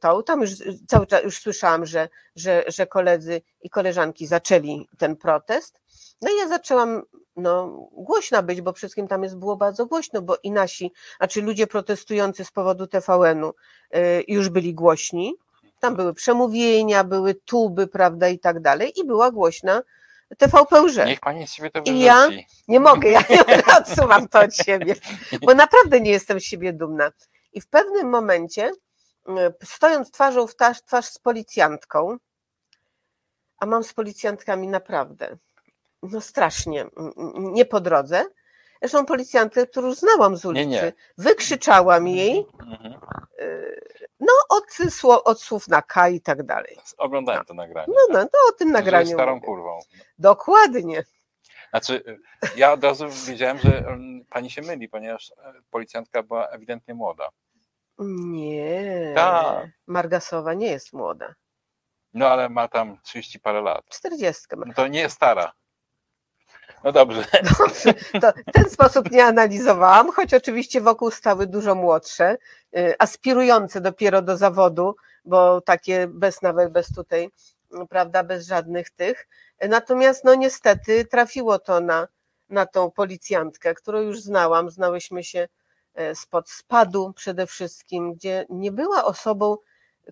[0.00, 0.22] tą.
[0.22, 0.50] Tam już
[0.88, 5.80] cały czas już słyszałam, że, że, że koledzy i koleżanki zaczęli ten protest.
[6.22, 7.02] No i ja zaczęłam
[7.36, 11.66] no, głośna być, bo wszystkim tam jest było bardzo głośno, bo i nasi, znaczy ludzie
[11.66, 15.34] protestujący z powodu TVN-u y, już byli głośni.
[15.80, 18.92] Tam były przemówienia, były tuby, prawda, i tak dalej.
[18.96, 19.82] I była głośna
[20.38, 21.06] TVP Łże.
[21.06, 22.02] Niech pani z siebie to I wyrzuci.
[22.02, 22.28] ja?
[22.68, 24.94] Nie mogę, ja nie odsuwam to od siebie,
[25.42, 27.12] bo naprawdę nie jestem z siebie dumna.
[27.52, 28.70] I w pewnym momencie,
[29.64, 32.16] stojąc twarzą w twarz, twarz z policjantką,
[33.58, 35.36] a mam z policjantkami naprawdę,
[36.02, 36.86] no strasznie,
[37.36, 38.24] nie po drodze.
[38.82, 40.92] Zresztą policjantkę, którą znałam z ulicy, Nie, nie.
[41.18, 42.94] wykrzyczałam jej, Mhm.
[43.40, 43.80] y,
[44.20, 44.64] no od,
[45.24, 46.76] od słów na K i tak dalej.
[46.98, 47.86] Oglądałem to nagranie.
[47.88, 49.12] No, no to o tym Że nagraniu.
[49.14, 49.46] starą mówię.
[49.46, 49.78] kurwą.
[50.18, 51.04] Dokładnie.
[51.70, 52.18] Znaczy,
[52.56, 57.28] ja od razu wiedziałem, że mm, pani się myli, ponieważ e, policjantka była ewidentnie młoda.
[57.98, 59.12] Nie.
[59.14, 59.66] Tak.
[59.86, 61.34] Margasowa nie jest młoda.
[62.14, 63.84] No ale ma tam 30 parę lat.
[63.88, 64.66] 40 ma.
[64.66, 65.52] No to nie jest stara.
[66.84, 67.24] No dobrze.
[67.58, 72.36] Dobrze, to w ten sposób nie analizowałam, choć oczywiście wokół stały dużo młodsze,
[72.76, 77.30] y, aspirujące dopiero do zawodu, bo takie bez nawet bez tutaj,
[77.72, 79.28] mm, prawda, bez żadnych tych.
[79.68, 82.08] Natomiast no niestety trafiło to na,
[82.48, 85.48] na tą policjantkę, którą już znałam, znałyśmy się
[86.14, 89.56] spod spadu przede wszystkim, gdzie nie była osobą,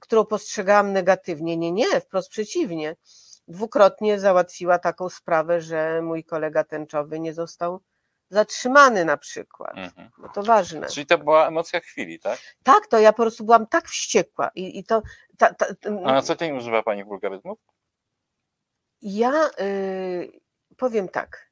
[0.01, 1.57] którą postrzegałam negatywnie.
[1.57, 2.97] Nie, nie, wprost przeciwnie
[3.49, 7.81] dwukrotnie załatwiła taką sprawę, że mój kolega tęczowy nie został
[8.31, 9.77] zatrzymany na przykład.
[9.77, 10.11] Mhm.
[10.19, 10.87] No to ważne.
[10.87, 12.39] Czyli to była emocja chwili, tak?
[12.63, 15.03] Tak, to ja po prostu byłam tak wściekła i, i to.
[15.39, 15.67] Ta, ta,
[16.05, 17.59] A na co dzień używa pani wulgaryzmów?
[19.03, 20.41] ja y,
[20.77, 21.51] powiem tak.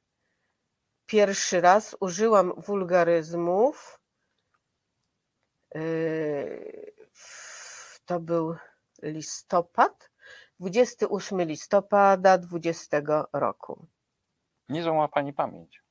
[1.05, 3.99] Pierwszy raz użyłam wulgaryzmów.
[5.75, 8.55] Y, w- to był
[9.01, 10.09] listopad,
[10.59, 13.85] 28 listopada 20 roku.
[14.69, 15.83] Niezłą ma pani pamięć.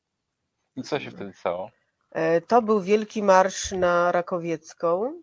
[0.76, 1.70] I co się wtedy stało?
[2.10, 5.22] E, To był wielki marsz na Rakowiecką,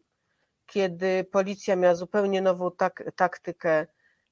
[0.66, 3.88] kiedy policja miała zupełnie nową tak, taktykę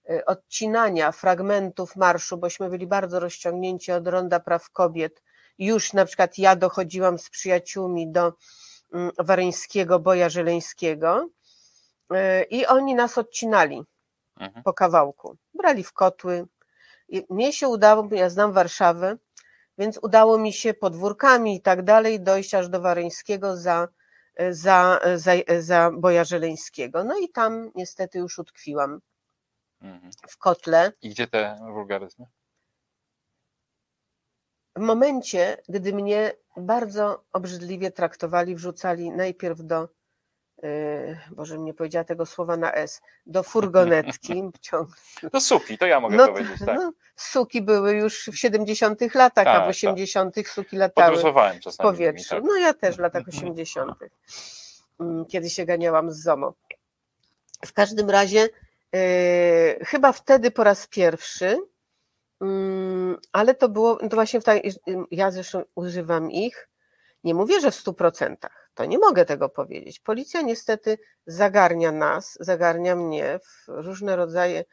[0.10, 5.24] e, odcinania fragmentów marszu, bośmy byli bardzo rozciągnięci od Ronda Praw Kobiet.
[5.60, 8.34] Już na przykład ja dochodziłam z przyjaciółmi do
[9.20, 11.30] Waryńskiego Boja Żeleńskiego
[12.12, 13.84] e, i oni nas odcinali
[14.40, 14.64] Mhm.
[14.64, 15.36] po kawałku.
[15.54, 16.48] Brali w kotły.
[17.10, 19.18] I mnie się udało, bo ja znam Warszawę,
[19.78, 23.88] więc udało mi się podwórkami i tak dalej dojść aż do Waryńskiego za,
[24.50, 27.04] za, za, za Boja Żeleńskiego.
[27.04, 29.02] No i tam niestety już utkwiłam
[29.82, 30.12] Mhm.
[30.30, 30.92] w kotle.
[31.02, 32.26] I gdzie te wulgaryzmy?
[34.76, 39.90] W momencie, gdy mnie bardzo obrzydliwie traktowali, wrzucali najpierw do,
[40.64, 44.90] yy, Boże mnie powiedziała tego słowa na S, do furgonetki, ciąg,
[45.32, 46.76] To suki, to ja mogę No, powiedzieć, tak.
[46.76, 49.70] no, suki były już w 70 latach, a Tak, w tak.
[49.70, 51.88] 80 suki latały Podróżowałem w czasami.
[51.90, 52.30] nimi, powietrzu.
[52.36, 52.44] tak.
[52.44, 53.92] No ja też w latach 80.,
[55.00, 56.54] mm, kiedy się ganiałam z ZOMO.
[57.66, 58.50] W każdym razie,
[58.94, 59.00] yy,
[59.86, 61.58] chyba wtedy po raz pierwszy,
[63.32, 64.62] ale to było, to właśnie tak,
[65.12, 66.70] ja zresztą używam ich,
[67.24, 68.36] nie mówię, że w 100%,
[68.74, 70.00] to nie mogę tego powiedzieć.
[70.00, 74.64] Policja niestety zagarnia nas, zagarnia mnie w różne rodzaje,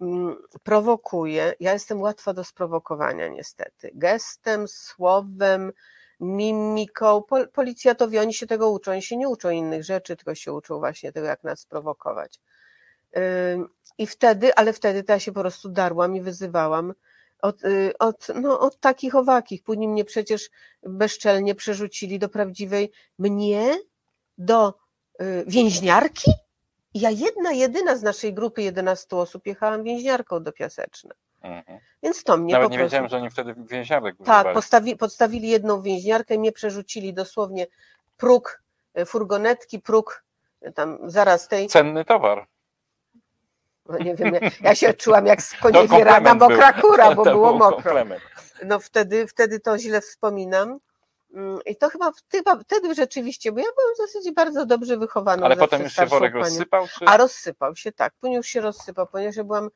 [0.00, 1.54] mm, prowokuje.
[1.60, 3.90] Ja jestem łatwa do sprowokowania niestety.
[3.94, 5.72] Gestem, słowem,
[6.20, 7.22] mimiką.
[7.22, 10.78] Pol- Policjatowi, oni się tego uczą, oni się nie uczą innych rzeczy, tylko się uczą
[10.78, 12.40] właśnie tego, jak nas sprowokować.
[13.98, 16.94] I wtedy, ale wtedy to ja się po prostu darłam i wyzywałam
[17.42, 19.62] od, y, od, no, od takich owakich.
[19.62, 20.50] Później mnie przecież
[20.82, 23.78] bezczelnie przerzucili do prawdziwej mnie,
[24.38, 24.74] do
[25.22, 26.32] y, więźniarki.
[26.94, 31.14] I ja jedna, jedyna z naszej grupy 11 osób jechałam więźniarką do Piaseczna.
[31.42, 31.78] Mhm.
[32.02, 32.90] Więc to mnie Nawet po nie prostu...
[32.90, 37.66] wiedziałem, że oni wtedy więziarek Tak, postawi, podstawili jedną więźniarkę, mnie przerzucili dosłownie
[38.16, 38.62] próg
[38.98, 40.24] y, furgonetki, próg
[40.74, 42.46] tam zaraz tej, Cenny towar.
[43.88, 47.58] No nie wiem, ja, ja się czułam jak sponiewierana komplement mokra kura, bo było był
[47.58, 47.94] mokro.
[48.64, 50.78] No wtedy, wtedy to źle wspominam.
[51.34, 55.46] Mm, I to chyba, chyba wtedy rzeczywiście, bo ja byłam w zasadzie bardzo dobrze wychowana.
[55.46, 56.44] Ale potem już się worek panią.
[56.44, 56.86] rozsypał?
[56.98, 57.04] Czy...
[57.06, 58.12] A rozsypał się, tak.
[58.20, 59.70] Później już się rozsypał, ponieważ ja byłam.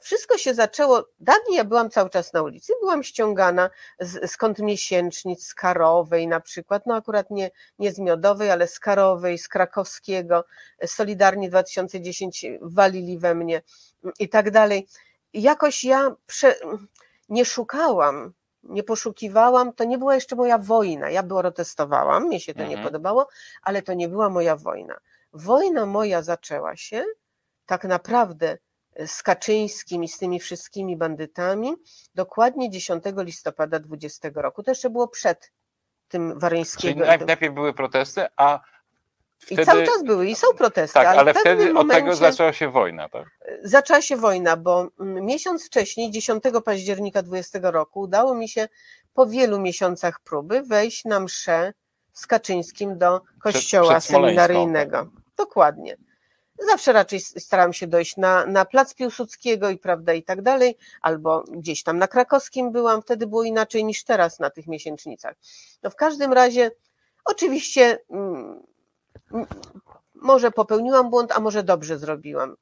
[0.00, 1.04] Wszystko się zaczęło.
[1.20, 3.70] Dawniej ja byłam cały czas na ulicy, byłam ściągana
[4.00, 8.80] z, skąd miesięcznic, z Karowej na przykład, no akurat nie, nie z Miodowej, ale z
[8.80, 10.44] Karowej, z Krakowskiego,
[10.86, 13.62] Solidarnie 2010 walili we mnie
[14.18, 14.86] i tak dalej.
[15.32, 16.54] Jakoś ja prze,
[17.28, 18.32] nie szukałam,
[18.62, 21.10] nie poszukiwałam, to nie była jeszcze moja wojna.
[21.10, 22.84] Ja protestowałam, mnie się to nie Mhm.
[22.84, 23.28] podobało,
[23.62, 25.00] ale to nie była moja wojna.
[25.32, 27.04] Wojna moja zaczęła się
[27.66, 28.58] tak naprawdę
[29.06, 31.74] z Kaczyńskim i z tymi wszystkimi bandytami
[32.14, 34.62] dokładnie 10 listopada 20 roku.
[34.62, 35.52] To jeszcze było przed
[36.08, 37.00] tym Waryńskiego.
[37.00, 38.60] najpierw, najpierw były protesty, a
[39.42, 39.64] I wtedy...
[39.64, 42.70] cały czas były i są protesty, Tak, ale pewnym wtedy od momencie tego zaczęła się
[42.70, 43.28] wojna, tak?
[43.62, 48.68] zaczęła się wojna, bo mm, miesiąc wcześniej, 10 października 20 roku, udało mi się
[49.14, 51.72] po wielu miesiącach próby wejść na mszę
[52.12, 55.10] z Kaczyńskim do kościoła przed Smoleńską, seminaryjnego.
[55.36, 55.96] Dokładnie.
[56.66, 61.44] Zawsze raczej staram się dojść na, na plac Piłsudskiego i prawda i tak dalej, albo
[61.48, 65.34] gdzieś tam na Krakowskim byłam, wtedy było inaczej niż teraz na tych miesięcznicach.
[65.82, 66.70] No w każdym razie,
[67.24, 68.62] oczywiście, mm,
[70.14, 72.56] może popełniłam błąd, a może dobrze zrobiłam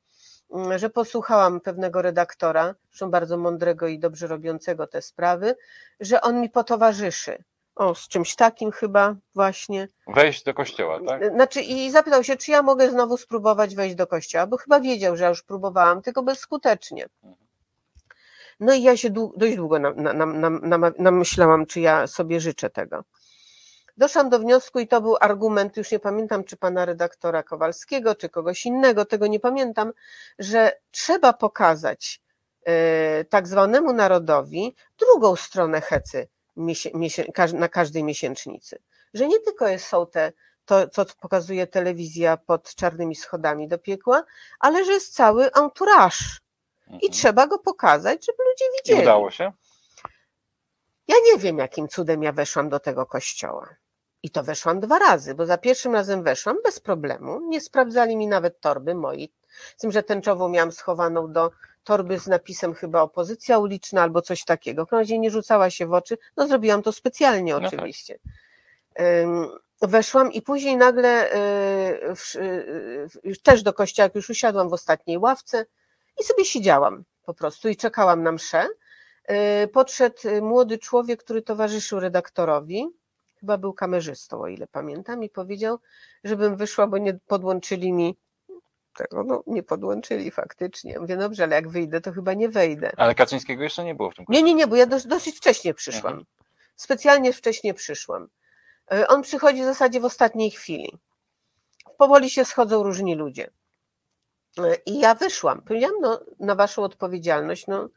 [0.51, 5.57] mm, że posłuchałam pewnego redaktora, zresztą bardzo mądrego i dobrze robiącego te sprawy,
[6.01, 7.45] że on mi potowarzyszy.
[7.79, 9.89] O, z czymś takim chyba właśnie.
[10.07, 11.33] Wejść do kościoła, tak?
[11.33, 15.16] Znaczy i zapytał się, czy ja mogę znowu spróbować wejść do kościoła, bo chyba wiedział,
[15.16, 17.09] że ja już próbowałam, tylko bezskutecznie.
[18.61, 22.70] No i ja się dość długo nam, nam, nam, nam, namyślałam, czy ja sobie życzę
[22.70, 23.05] tego.
[23.97, 28.29] Doszłam do wniosku i to był argument, już nie pamiętam, czy pana redaktora Kowalskiego, czy
[28.29, 29.93] kogoś innego, tego nie pamiętam,
[30.39, 32.20] że trzeba pokazać
[32.64, 36.29] e, tak zwanemu narodowi drugą stronę hecy
[37.55, 38.79] na każdej miesięcznicy.
[39.15, 40.33] Że nie tylko jest, są te,
[40.65, 44.25] to, co pokazuje telewizja pod czarnymi schodami do piekła,
[44.61, 46.17] ale że jest cały entourage
[46.89, 47.13] i Mhm.
[47.13, 49.03] trzeba go pokazać, żeby ludzie I widzieli.
[49.03, 49.53] udało się?
[51.09, 53.69] Ja nie wiem, jakim cudem ja weszłam do tego kościoła.
[54.23, 57.41] I to weszłam dwa razy, bo za pierwszym razem weszłam bez problemu.
[57.49, 59.33] Nie sprawdzali mi nawet torby mojej.
[59.77, 61.51] Z tym, że tęczową miałam schowaną do
[61.85, 64.87] torby z napisem chyba opozycja uliczna albo coś takiego.
[64.87, 66.19] W razie nie rzucała się w oczy.
[66.37, 67.65] No zrobiłam to specjalnie tak.
[67.65, 68.19] oczywiście.
[69.01, 69.49] Ym,
[69.83, 74.73] Weszłam i później nagle y, w- y, już też do kościoła, jak już usiadłam w
[74.73, 75.67] ostatniej ławce
[76.21, 78.67] i sobie siedziałam po prostu i czekałam na mszę.
[79.65, 82.87] Y, Podszedł y, młody człowiek, który towarzyszył redaktorowi,
[83.41, 85.79] chyba był kamerzystą, o ile pamiętam, i powiedział,
[86.25, 88.17] żebym wyszła, bo nie podłączyli mi
[88.99, 89.25] tego.
[89.25, 90.99] No, nie podłączyli faktycznie.
[91.01, 92.93] Mówię, dobrze, ale jak wyjdę, to chyba nie wejdę.
[92.97, 95.75] Ale Kaczyńskiego jeszcze nie było w tym Nie, nie, nie, bo ja dos- dosyć wcześnie
[95.75, 96.13] przyszłam.
[96.13, 96.27] Mhm.
[96.77, 98.29] Specjalnie wcześnie przyszłam.
[98.93, 100.99] E, On przychodzi w zasadzie w ostatniej chwili.
[101.99, 103.51] Powoli się schodzą różni ludzie.
[104.59, 105.63] E, I ja wyszłam.
[105.63, 107.89] Powiedziałam, no, na waszą odpowiedzialność, no,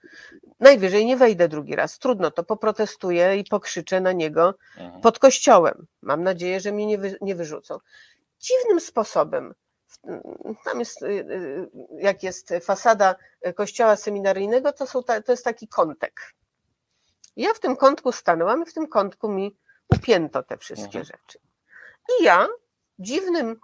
[0.60, 1.99] najwyżej nie wejdę drugi raz.
[1.99, 5.02] Trudno, to poprotestuję i pokrzyczę na niego Mhm.
[5.02, 5.86] pod kościołem.
[6.02, 7.78] Mam nadzieję, że mnie nie, wy, nie wyrzucą.
[8.39, 9.54] Dziwnym sposobem.
[10.66, 13.16] Tam jest, y, y, jak jest fasada
[13.56, 16.22] kościoła seminaryjnego, to, są to jest taki kątek.
[17.36, 19.58] Ja w tym kątku stanęłam i w tym kątku mi
[19.95, 21.06] upięto te wszystkie Mhm.
[21.06, 21.39] rzeczy.
[22.20, 22.47] I ja
[22.99, 23.60] dziwnym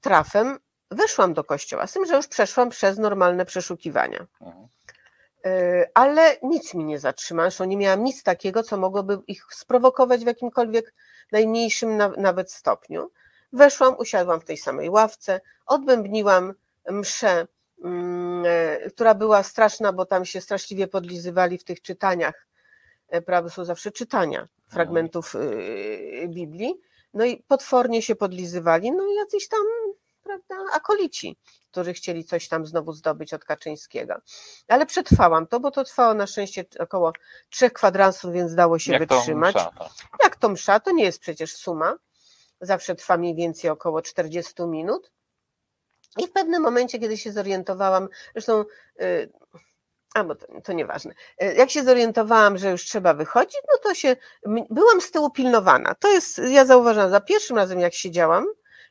[0.00, 0.58] trafem
[0.90, 4.26] weszłam do kościoła, z tym, że już przeszłam przez normalne przeszukiwania.
[4.40, 4.68] Mhm.
[5.94, 10.26] Ale nic mi nie zatrzymało, zresztą nie miałam nic takiego, co mogłoby ich sprowokować w
[10.26, 10.94] jakimkolwiek
[11.32, 13.10] najmniejszym na, nawet stopniu.
[13.54, 16.54] Weszłam, usiadłam w tej samej ławce, odbębniłam
[16.90, 17.46] mszę,
[17.84, 22.46] mm, e, która była straszna, bo tam się straszliwie podlizywali w tych czytaniach,
[23.08, 26.74] e, prawda, są zawsze czytania fragmentów y, Biblii,
[27.14, 29.60] no i potwornie się podlizywali, no i jacyś tam,
[30.22, 31.36] prawda, akolici,
[31.70, 34.14] którzy chcieli coś tam znowu zdobyć od Kaczyńskiego.
[34.68, 37.12] Ale przetrwałam to, bo to trwało na szczęście około
[37.50, 39.54] trzech kwadransów, więc dało się Jak to wytrzymać.
[39.54, 39.88] msza, tak.
[40.22, 41.96] Jak to msza, to nie jest przecież suma.
[42.66, 45.12] Zawsze trwa mniej więcej około 40 minut.
[46.18, 48.64] I w pewnym momencie, kiedy się zorientowałam, zresztą,
[49.00, 49.32] y,
[50.14, 53.94] a bo to, to nieważne, Y, jak się zorientowałam, że już trzeba wychodzić, no to
[53.94, 54.16] się,
[54.70, 55.94] byłam z tyłu pilnowana.
[55.94, 58.44] To jest, ja zauważyłam, za pierwszym razem jak siedziałam,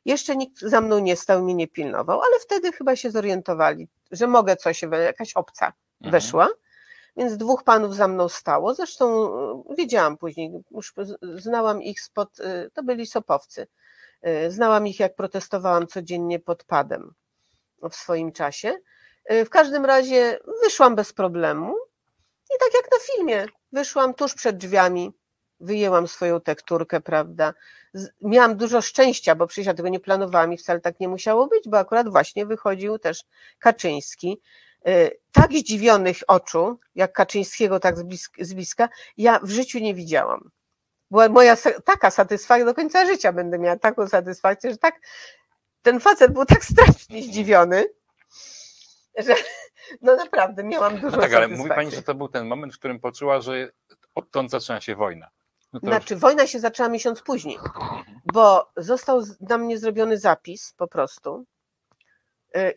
[0.06, 4.28] jeszcze nikt za mną nie stał, mnie nie pilnował, ale wtedy chyba się zorientowali, że
[4.28, 6.12] mogę coś, jakaś obca Mhm.
[7.18, 8.74] Więc dwóch panów za mną stało.
[8.74, 9.26] Zresztą
[9.72, 10.94] y, wiedziałam później, już
[11.36, 13.68] znałam ich spod, y, to byli sopowcy.
[14.28, 17.14] Y, Znałam ich, jak protestowałam codziennie pod padem
[17.90, 18.78] w swoim czasie.
[19.30, 21.76] W każdym razie wyszłam bez problemu
[22.56, 25.14] i tak jak na filmie, wyszłam tuż przed drzwiami,
[25.60, 27.54] wyjęłam swoją tekturkę, prawda.
[28.22, 31.64] Miałam dużo szczęścia, bo przecież ja tego nie planowałam i wcale tak nie musiało być,
[31.70, 33.24] bo akurat właśnie wychodził też
[33.60, 34.42] Kaczyński
[35.32, 40.50] tak zdziwionych oczu, jak Kaczyńskiego tak z bliska, z bliska, ja w życiu nie widziałam.
[41.12, 45.00] Była moja taka satysfakcja, do końca życia będę miała taką satysfakcję, że tak,
[45.82, 47.86] ten facet był tak strasznie zdziwiony,
[49.18, 49.36] że
[50.02, 52.80] no naprawdę miałam dużo No tak, ale mówi pani, że to był ten moment, w
[52.80, 53.72] którym poczuła, że
[54.16, 55.30] odtąd zaczyna się wojna.
[55.74, 57.58] No Znaczy, wojna się zaczęła miesiąc później,
[58.34, 61.53] bo został na mnie zrobiony zapis po prostu y,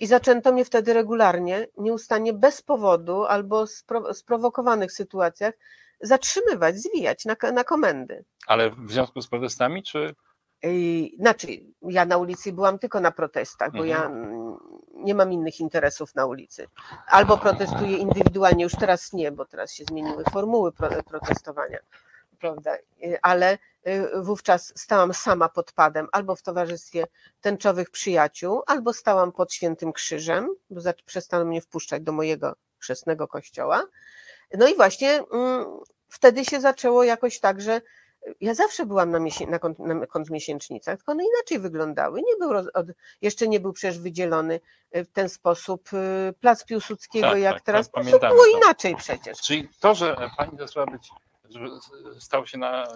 [0.00, 5.54] i zaczęto mnie wtedy regularnie, nieustannie, bez powodu albo spro- sprowokowanych sytuacjach
[6.00, 8.24] zatrzymywać, zwijać na, na komendy.
[8.46, 10.14] Ale w związku z protestami, czy
[10.62, 11.46] I, Znaczy,
[11.82, 14.56] ja na ulicy byłam tylko na protestach, bo ja mm,
[14.94, 16.66] nie mam innych interesów na ulicy.
[17.06, 21.78] Albo protestuję indywidualnie, już teraz nie, bo teraz się zmieniły formuły pro, protestowania,
[22.38, 22.76] prawda?
[23.04, 23.58] Y, Ale
[24.14, 27.07] wówczas stałam sama pod padem, albo w towarzystwie
[27.41, 33.82] tęczowych przyjaciół, albo stałam pod Świętym Krzyżem, bo przestano mnie wpuszczać do mojego chrzestnego kościoła.
[34.55, 35.66] No i właśnie mm,
[36.09, 37.80] wtedy się zaczęło jakoś tak, że
[38.41, 40.07] ja zawsze byłam na, miesię- na, kąt, na
[40.97, 42.20] tylko one inaczej wyglądały.
[42.20, 42.87] Nie był roz, od,
[43.22, 44.61] jeszcze nie był przecież wydzielony
[44.97, 47.91] y, w ten sposób y, Plac Piłsudskiego, Tak, jak tak, teraz.
[47.91, 49.41] tak, pamiętamy było inaczej przecież.
[49.41, 51.11] Czyli to, że pani zaczęła być
[52.18, 52.86] stał się na,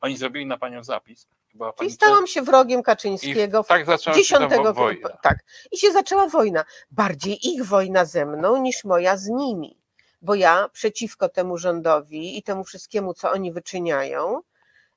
[0.00, 1.28] oni zrobili na panią zapis.
[1.54, 3.60] Była pani I stałam się wrogiem Kaczyńskiego.
[3.60, 5.08] I tak zaczęła się ta 10 wo- wojna.
[5.08, 5.38] Tak.
[5.72, 6.64] I się zaczęła wojna.
[6.90, 9.78] Bardziej ich wojna ze mną niż moja z nimi.
[10.22, 14.40] Bo ja przeciwko temu rządowi i temu wszystkiemu, co oni wyczyniają,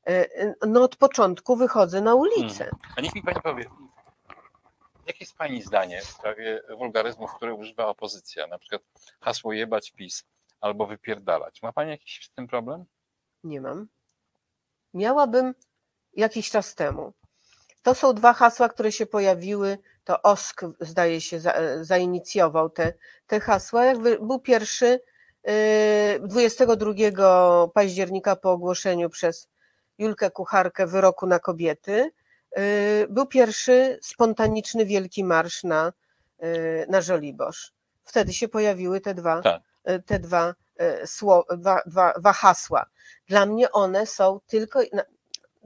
[0.07, 0.27] e,
[0.67, 2.69] no od początku wychodzę na ulicę.
[2.95, 3.65] A niech mi pani powie,
[5.07, 8.81] jakie jest pani zdanie w sprawie wulgaryzmów, które używa opozycja, na przykład
[9.21, 10.23] hasło jebać PiS
[10.61, 11.61] albo wypierdalać.
[11.61, 12.85] Ma pani jakiś z tym problem?
[13.43, 13.87] Nie mam.
[14.93, 15.53] Miałabym
[16.13, 17.13] jakiś czas temu.
[17.81, 19.77] To są dwa hasła, które się pojawiły.
[20.03, 22.93] To OSK, zdaje się, za, zainicjował te,
[23.27, 23.85] te hasła.
[23.85, 24.99] Jakby był pierwszy
[25.43, 29.49] yy, 22 października po ogłoszeniu przez
[29.97, 32.11] Julkę Kucharkę wyroku na kobiety.
[32.57, 32.61] yy,
[33.09, 35.93] Był pierwszy spontaniczny wielki marsz na,
[36.39, 37.73] yy, na Żoliborz.
[38.03, 39.61] Wtedy się pojawiły te dwa, Tak.
[39.85, 41.81] Yy, te dwa, yy, sło, dwa,
[42.17, 42.85] dwa, hasła.
[43.27, 44.79] Dla mnie one są tylko.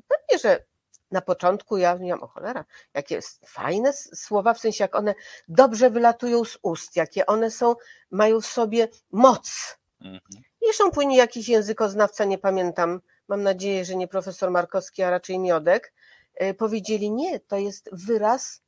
[0.08, 0.66] Pewnie, że
[1.12, 5.16] na początku ja miałam, o cholera, jakie fajne słowa, w sensie jak one
[5.48, 7.76] dobrze wylatują z ust, jakie one są,
[8.12, 9.78] mają w sobie moc.
[10.02, 10.22] Mhm.
[10.64, 15.94] Zresztą płynie jakiś językoznawca, nie pamiętam, mam nadzieję, że nie profesor Markowski, a raczej Miodek,
[16.42, 18.62] y, powiedzieli nie, to jest wyraz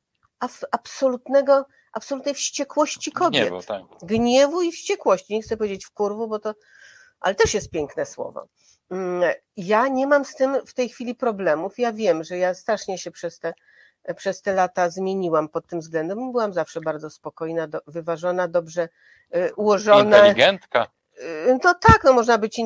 [0.70, 3.82] absolutnego, absolutnej wściekłości kobiet Nie, bo tak.
[4.02, 5.34] gniewu i wściekłości.
[5.34, 6.54] Nie chcę powiedzieć w kurwu, bo to,
[7.20, 8.46] ale też jest piękne słowo.
[8.90, 11.78] Mm, Ja nie mam z tym w tej chwili problemów.
[11.78, 13.54] Ja wiem, że ja strasznie się przez te,
[14.16, 16.32] przez te lata zmieniłam pod tym względem.
[16.32, 18.88] Byłam zawsze bardzo spokojna, do, wyważona, dobrze
[19.36, 20.16] y, ułożona.
[20.18, 20.86] Inteligentka.
[21.48, 22.58] Y, To tak, no można być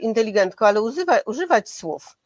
[0.00, 2.16] inteligentką, ale używa, używać słów.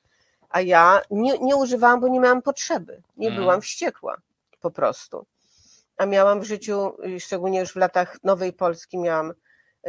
[0.50, 3.02] A ja nie, nie używałam, bo nie miałam potrzeby.
[3.16, 3.44] Nie Mhm.
[3.44, 4.16] byłam wściekła
[4.64, 5.26] po prostu.
[5.96, 9.32] A miałam w życiu, y, szczególnie już w latach Nowej Polski, miałam,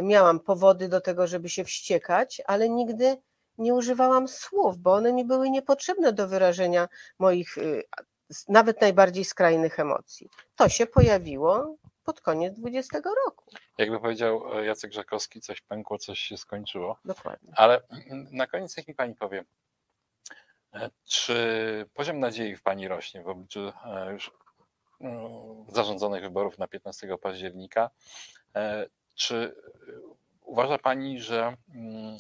[0.02, 3.18] miałam powody do tego, żeby się wściekać, ale nigdy
[3.58, 6.88] nie używałam słów, bo one mi były niepotrzebne do wyrażenia
[7.20, 7.84] moich y,
[8.48, 10.30] nawet najbardziej skrajnych emocji.
[10.56, 13.46] To się pojawiło pod koniec 20 roku.
[13.78, 17.00] Jakby powiedział e, Jacek Żakowski, coś pękło, coś się skończyło.
[17.06, 17.54] Dokładnie.
[17.56, 17.82] Ale
[18.32, 19.46] na koniec niech mi pani powie,
[20.74, 21.36] e, czy
[21.94, 24.45] poziom nadziei w pani rośnie w obliczu e, już mm,
[25.68, 27.90] zarządzonych wyborów na 15 października?
[28.56, 28.86] E,
[29.16, 29.56] Czy
[30.42, 32.18] uważa pani, że mm,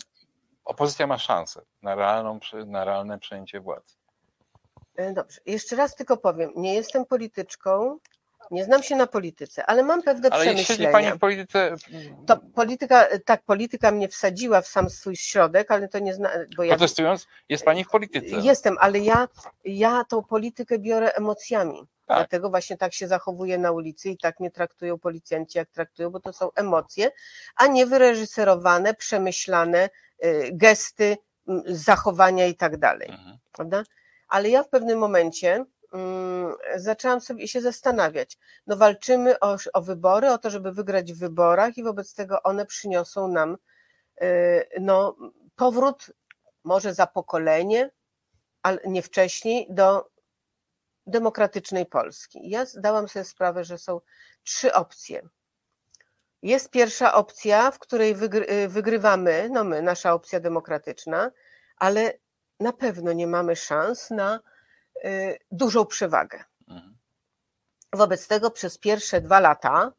[0.65, 3.95] opozycja ma szansę na, realną, na realne przejęcie władzy?
[4.95, 7.99] E, Dobrze, jeszcze raz tylko powiem, nie jestem polityczką,
[8.51, 11.15] nie znam się na polityce, ale mam pewne Ale jeśli siedzi pani przemyślenia.
[11.15, 11.75] w polityce,
[12.27, 16.63] To polityka, tak, polityka mnie wsadziła w sam swój środek, ale to nie zna, bo
[16.63, 18.25] ja protestując, jest pani w polityce.
[18.41, 19.27] jestem, ale ja,
[19.65, 21.87] ja tą politykę biorę emocjami.
[22.05, 22.17] Tak.
[22.17, 26.19] Dlatego właśnie tak się zachowuję na ulicy i tak mnie traktują policjanci, jak traktują, bo
[26.19, 27.11] to są emocje,
[27.55, 29.89] a nie wyreżyserowane, przemyślane
[30.25, 31.17] y, gesty,
[31.65, 33.37] zachowania i tak dalej Mhm.
[33.51, 33.83] prawda?
[34.27, 38.37] Ale ja w pewnym momencie mm, zaczęłam sobie się zastanawiać.
[38.67, 42.65] No walczymy o, o wybory, o to, żeby wygrać w wyborach i wobec tego one
[42.65, 43.57] przyniosą nam
[44.21, 45.15] y, no,
[45.55, 46.11] powrót
[46.63, 47.91] może za pokolenie,
[48.63, 50.14] ale nie wcześniej, do
[51.07, 52.49] demokratycznej Polski.
[52.49, 54.01] Ja zdałam sobie sprawę, że są
[54.43, 55.21] trzy opcje.
[56.41, 61.31] Jest pierwsza opcja, w której wygry, y, wygrywamy, no my, nasza opcja demokratyczna,
[61.77, 62.13] ale
[62.59, 64.39] na pewno nie mamy szans na
[65.05, 66.43] y, dużą przewagę.
[66.67, 66.97] Mhm.
[67.93, 69.91] Wobec tego przez pierwsze dwa lata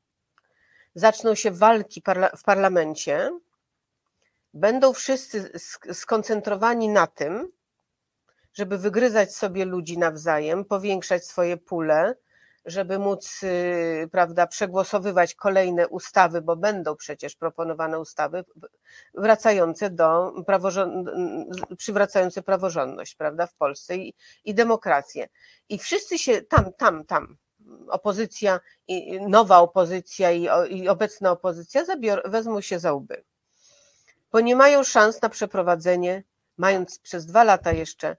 [0.94, 3.30] zaczną się walki parla- w parlamencie.
[4.54, 7.52] Będą wszyscy sk- skoncentrowani na tym,
[8.56, 12.14] żeby wygryzać sobie ludzi nawzajem, powiększać swoje pule,
[12.64, 18.44] żeby móc y, prawda, przegłosowywać kolejne ustawy, bo będą przecież proponowane ustawy
[19.14, 21.08] wracające do praworząd...
[21.78, 25.28] przywracające praworządność prawda, w Polsce i, i demokrację.
[25.68, 27.36] I wszyscy się tam, tam, tam,
[27.88, 33.24] opozycja, i nowa opozycja i, i obecna opozycja zabior, wezmą się za łby.
[34.32, 36.24] Bo nie mają szans na przeprowadzenie,
[36.56, 38.16] mając przez dwa lata jeszcze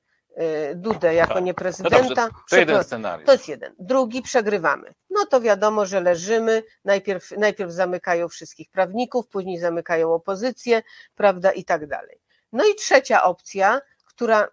[0.76, 1.44] Dudę jako Tak.
[1.44, 2.30] No dobrze, prezydenta.
[2.50, 3.26] to jeden scenariusz.
[3.26, 3.76] to jest jeden.
[3.80, 4.94] Drugi przegrywamy.
[5.10, 6.64] No to wiadomo, że leżymy.
[6.86, 10.82] Najpierw, najpierw zamykają wszystkich prawników, później zamykają opozycję,
[11.16, 12.22] prawda, i tak dalej.
[12.54, 14.48] No i trzecia opcja, która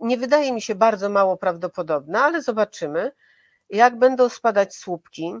[0.00, 3.12] nie wydaje mi się bardzo mało prawdopodobna, ale zobaczymy,
[3.70, 5.34] jak będą spadać słupki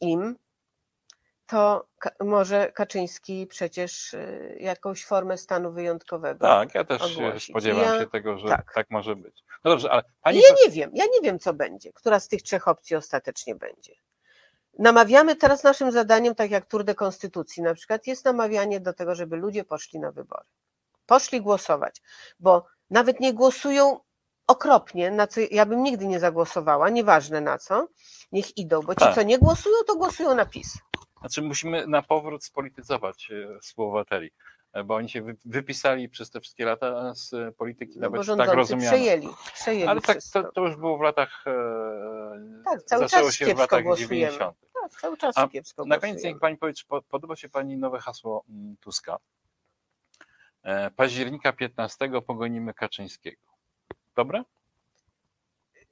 [0.00, 0.36] im,
[1.46, 1.86] to
[2.20, 6.46] może Kaczyński przecież y, jakąś formę stanu wyjątkowego.
[6.46, 7.50] Tak, ja też ogłosić.
[7.50, 8.72] spodziewam Ja- się tego, że tak.
[8.74, 8.90] tak.
[8.90, 9.44] może być.
[9.64, 10.38] No dobrze, ale pani.
[10.38, 13.92] ja nie wiem, ja nie wiem, co będzie, która z tych trzech opcji ostatecznie będzie.
[14.78, 19.14] Namawiamy teraz naszym zadaniem, tak jak Tour de Konstytucji na przykład, jest namawianie do tego,
[19.14, 20.44] żeby ludzie poszli na wybory.
[21.06, 22.02] poszli głosować,
[22.40, 24.00] bo nawet nie głosują
[24.46, 27.88] okropnie, na co ja bym nigdy nie zagłosowała, nieważne na co,
[28.32, 29.14] niech idą, bo ci, Tak.
[29.14, 30.78] co nie głosują, to głosują na PiS.
[31.26, 34.30] Znaczy musimy na powrót spolityzować e, współobywateli,
[34.72, 38.26] e, bo oni się wy- wypisali przez te wszystkie lata z e, polityki, No nawet
[38.38, 38.90] tak rozumiano.
[38.96, 41.44] przejęli, przejęli Ale tak, to, to już było w latach.
[41.46, 44.08] e, Tak, cały zaczęło czas się w latach głosujemy.
[44.16, 44.56] 90.
[44.82, 47.76] Tak, cały czas A kiepsko Na koniec niech pani powie, czy po- podoba się pani
[47.76, 49.16] nowe hasło mm, Tuska?
[50.62, 53.42] E, Października 15 pogonimy Kaczyńskiego.
[54.16, 54.42] Dobre?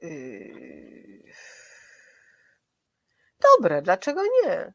[0.01, 1.22] Yy,
[3.57, 4.72] Dobre, dlaczego nie?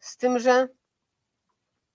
[0.00, 0.68] Z tym, że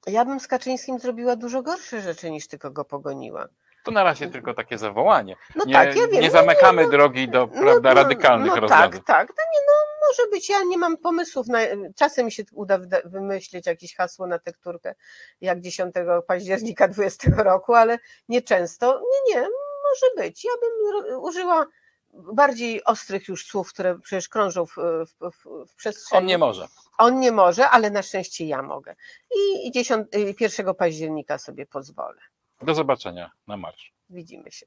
[0.08, 3.48] ja bym z Kaczyńskim zrobiła dużo gorsze rzeczy niż tylko go pogoniła.
[3.84, 5.36] To na razie tylko takie zawołanie.
[5.56, 6.22] No Nie, tak, ja wiem.
[6.22, 8.92] nie no zamykamy no, drogi do no, prawda, no, radykalnych no, rozwiązań.
[8.92, 9.30] Tak, tak.
[9.30, 9.74] No nie, no
[10.08, 10.50] może być.
[10.50, 11.48] Ja nie mam pomysłów.
[11.48, 11.60] Na,
[11.96, 14.96] czasem mi się uda wymyślić jakieś hasło na tekturkę,
[15.42, 15.96] jak 10
[16.28, 18.00] października 20 roku, ale
[18.30, 19.02] nie często.
[19.02, 20.46] Nie, nie, może być.
[20.46, 21.66] Ja bym użyła
[22.14, 26.20] bardziej ostrych już słów, które przecież krążą w, w, w, w przestrzeni.
[26.20, 26.68] On nie może.
[26.98, 28.96] On nie może, ale na szczęście ja mogę.
[29.36, 32.22] I, i 10, y, 1 października sobie pozwolę.
[32.62, 33.94] Do zobaczenia na marsz.
[34.10, 34.66] Widzimy się.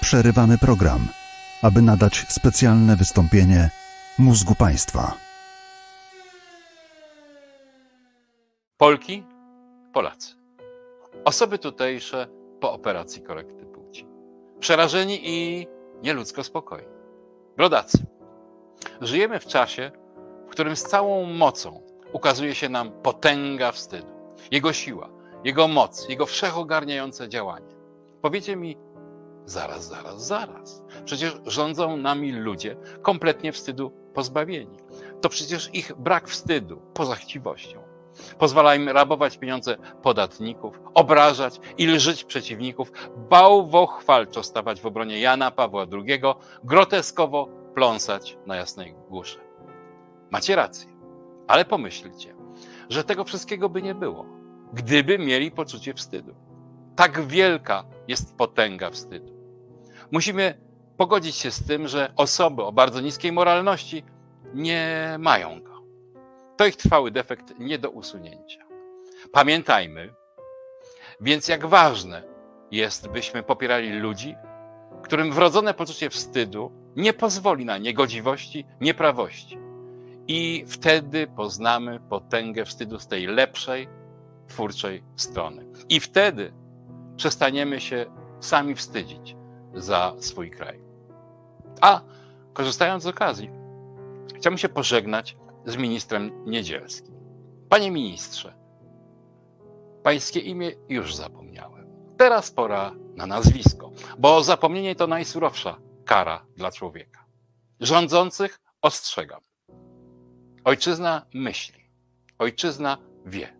[0.00, 1.08] Przerywamy program,
[1.62, 3.70] aby nadać specjalne wystąpienie
[4.18, 5.16] mózgu państwa.
[8.76, 9.24] Polki,
[9.92, 10.34] Polacy.
[11.24, 12.26] Osoby tutejsze
[12.60, 13.71] po operacji korekty płci.
[14.62, 15.66] Przerażeni i
[16.02, 16.88] nieludzko spokojni.
[17.56, 17.98] Brodacy.
[19.00, 19.90] Żyjemy w czasie,
[20.46, 21.82] w którym z całą mocą
[22.12, 24.06] ukazuje się nam potęga wstydu.
[24.50, 25.08] Jego siła,
[25.44, 27.74] jego moc, jego wszechogarniające działanie.
[28.20, 28.76] Powiecie mi,
[29.46, 30.82] zaraz, zaraz, zaraz.
[31.04, 34.78] Przecież rządzą nami ludzie kompletnie wstydu pozbawieni.
[35.20, 37.81] To przecież ich brak wstydu, poza chciwością,
[38.38, 42.92] pozwala im rabować pieniądze podatników, obrażać i lżyć przeciwników,
[43.30, 46.20] bałwochwalczo stawać w obronie Jana Pawła II,
[46.64, 49.38] groteskowo pląsać na jasnej górze.
[50.30, 50.90] Macie rację,
[51.48, 52.34] ale pomyślcie,
[52.88, 54.26] że tego wszystkiego by nie było,
[54.72, 56.34] gdyby mieli poczucie wstydu.
[56.96, 59.32] Tak wielka jest potęga wstydu.
[60.10, 60.60] Musimy
[60.96, 64.04] pogodzić się z tym, że osoby o bardzo niskiej moralności
[64.54, 65.71] nie mają go.
[66.56, 68.64] To ich trwały defekt nie do usunięcia.
[69.32, 70.14] Pamiętajmy
[71.20, 72.22] więc, jak ważne
[72.70, 74.34] jest, byśmy popierali ludzi,
[75.02, 79.58] którym wrodzone poczucie wstydu nie pozwoli na niegodziwości, nieprawości.
[80.28, 83.88] I wtedy poznamy potęgę wstydu z tej lepszej,
[84.48, 85.66] twórczej strony.
[85.88, 86.52] I wtedy
[87.16, 88.06] przestaniemy się
[88.40, 89.36] sami wstydzić
[89.74, 90.80] za swój kraj.
[91.80, 92.00] A
[92.52, 93.50] korzystając z okazji,
[94.36, 95.36] chciałbym się pożegnać
[95.66, 97.14] z ministrem Niedzielskim.
[97.68, 98.54] Panie ministrze,
[100.02, 101.86] pańskie imię już zapomniałem.
[102.16, 107.24] Teraz pora na nazwisko, bo zapomnienie to najsurowsza kara dla człowieka.
[107.80, 109.40] Rządzących ostrzegam.
[110.64, 111.90] Ojczyzna myśli,
[112.38, 113.56] ojczyzna wie.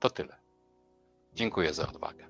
[0.00, 0.40] To tyle.
[1.34, 2.28] Dziękuję za odwagę.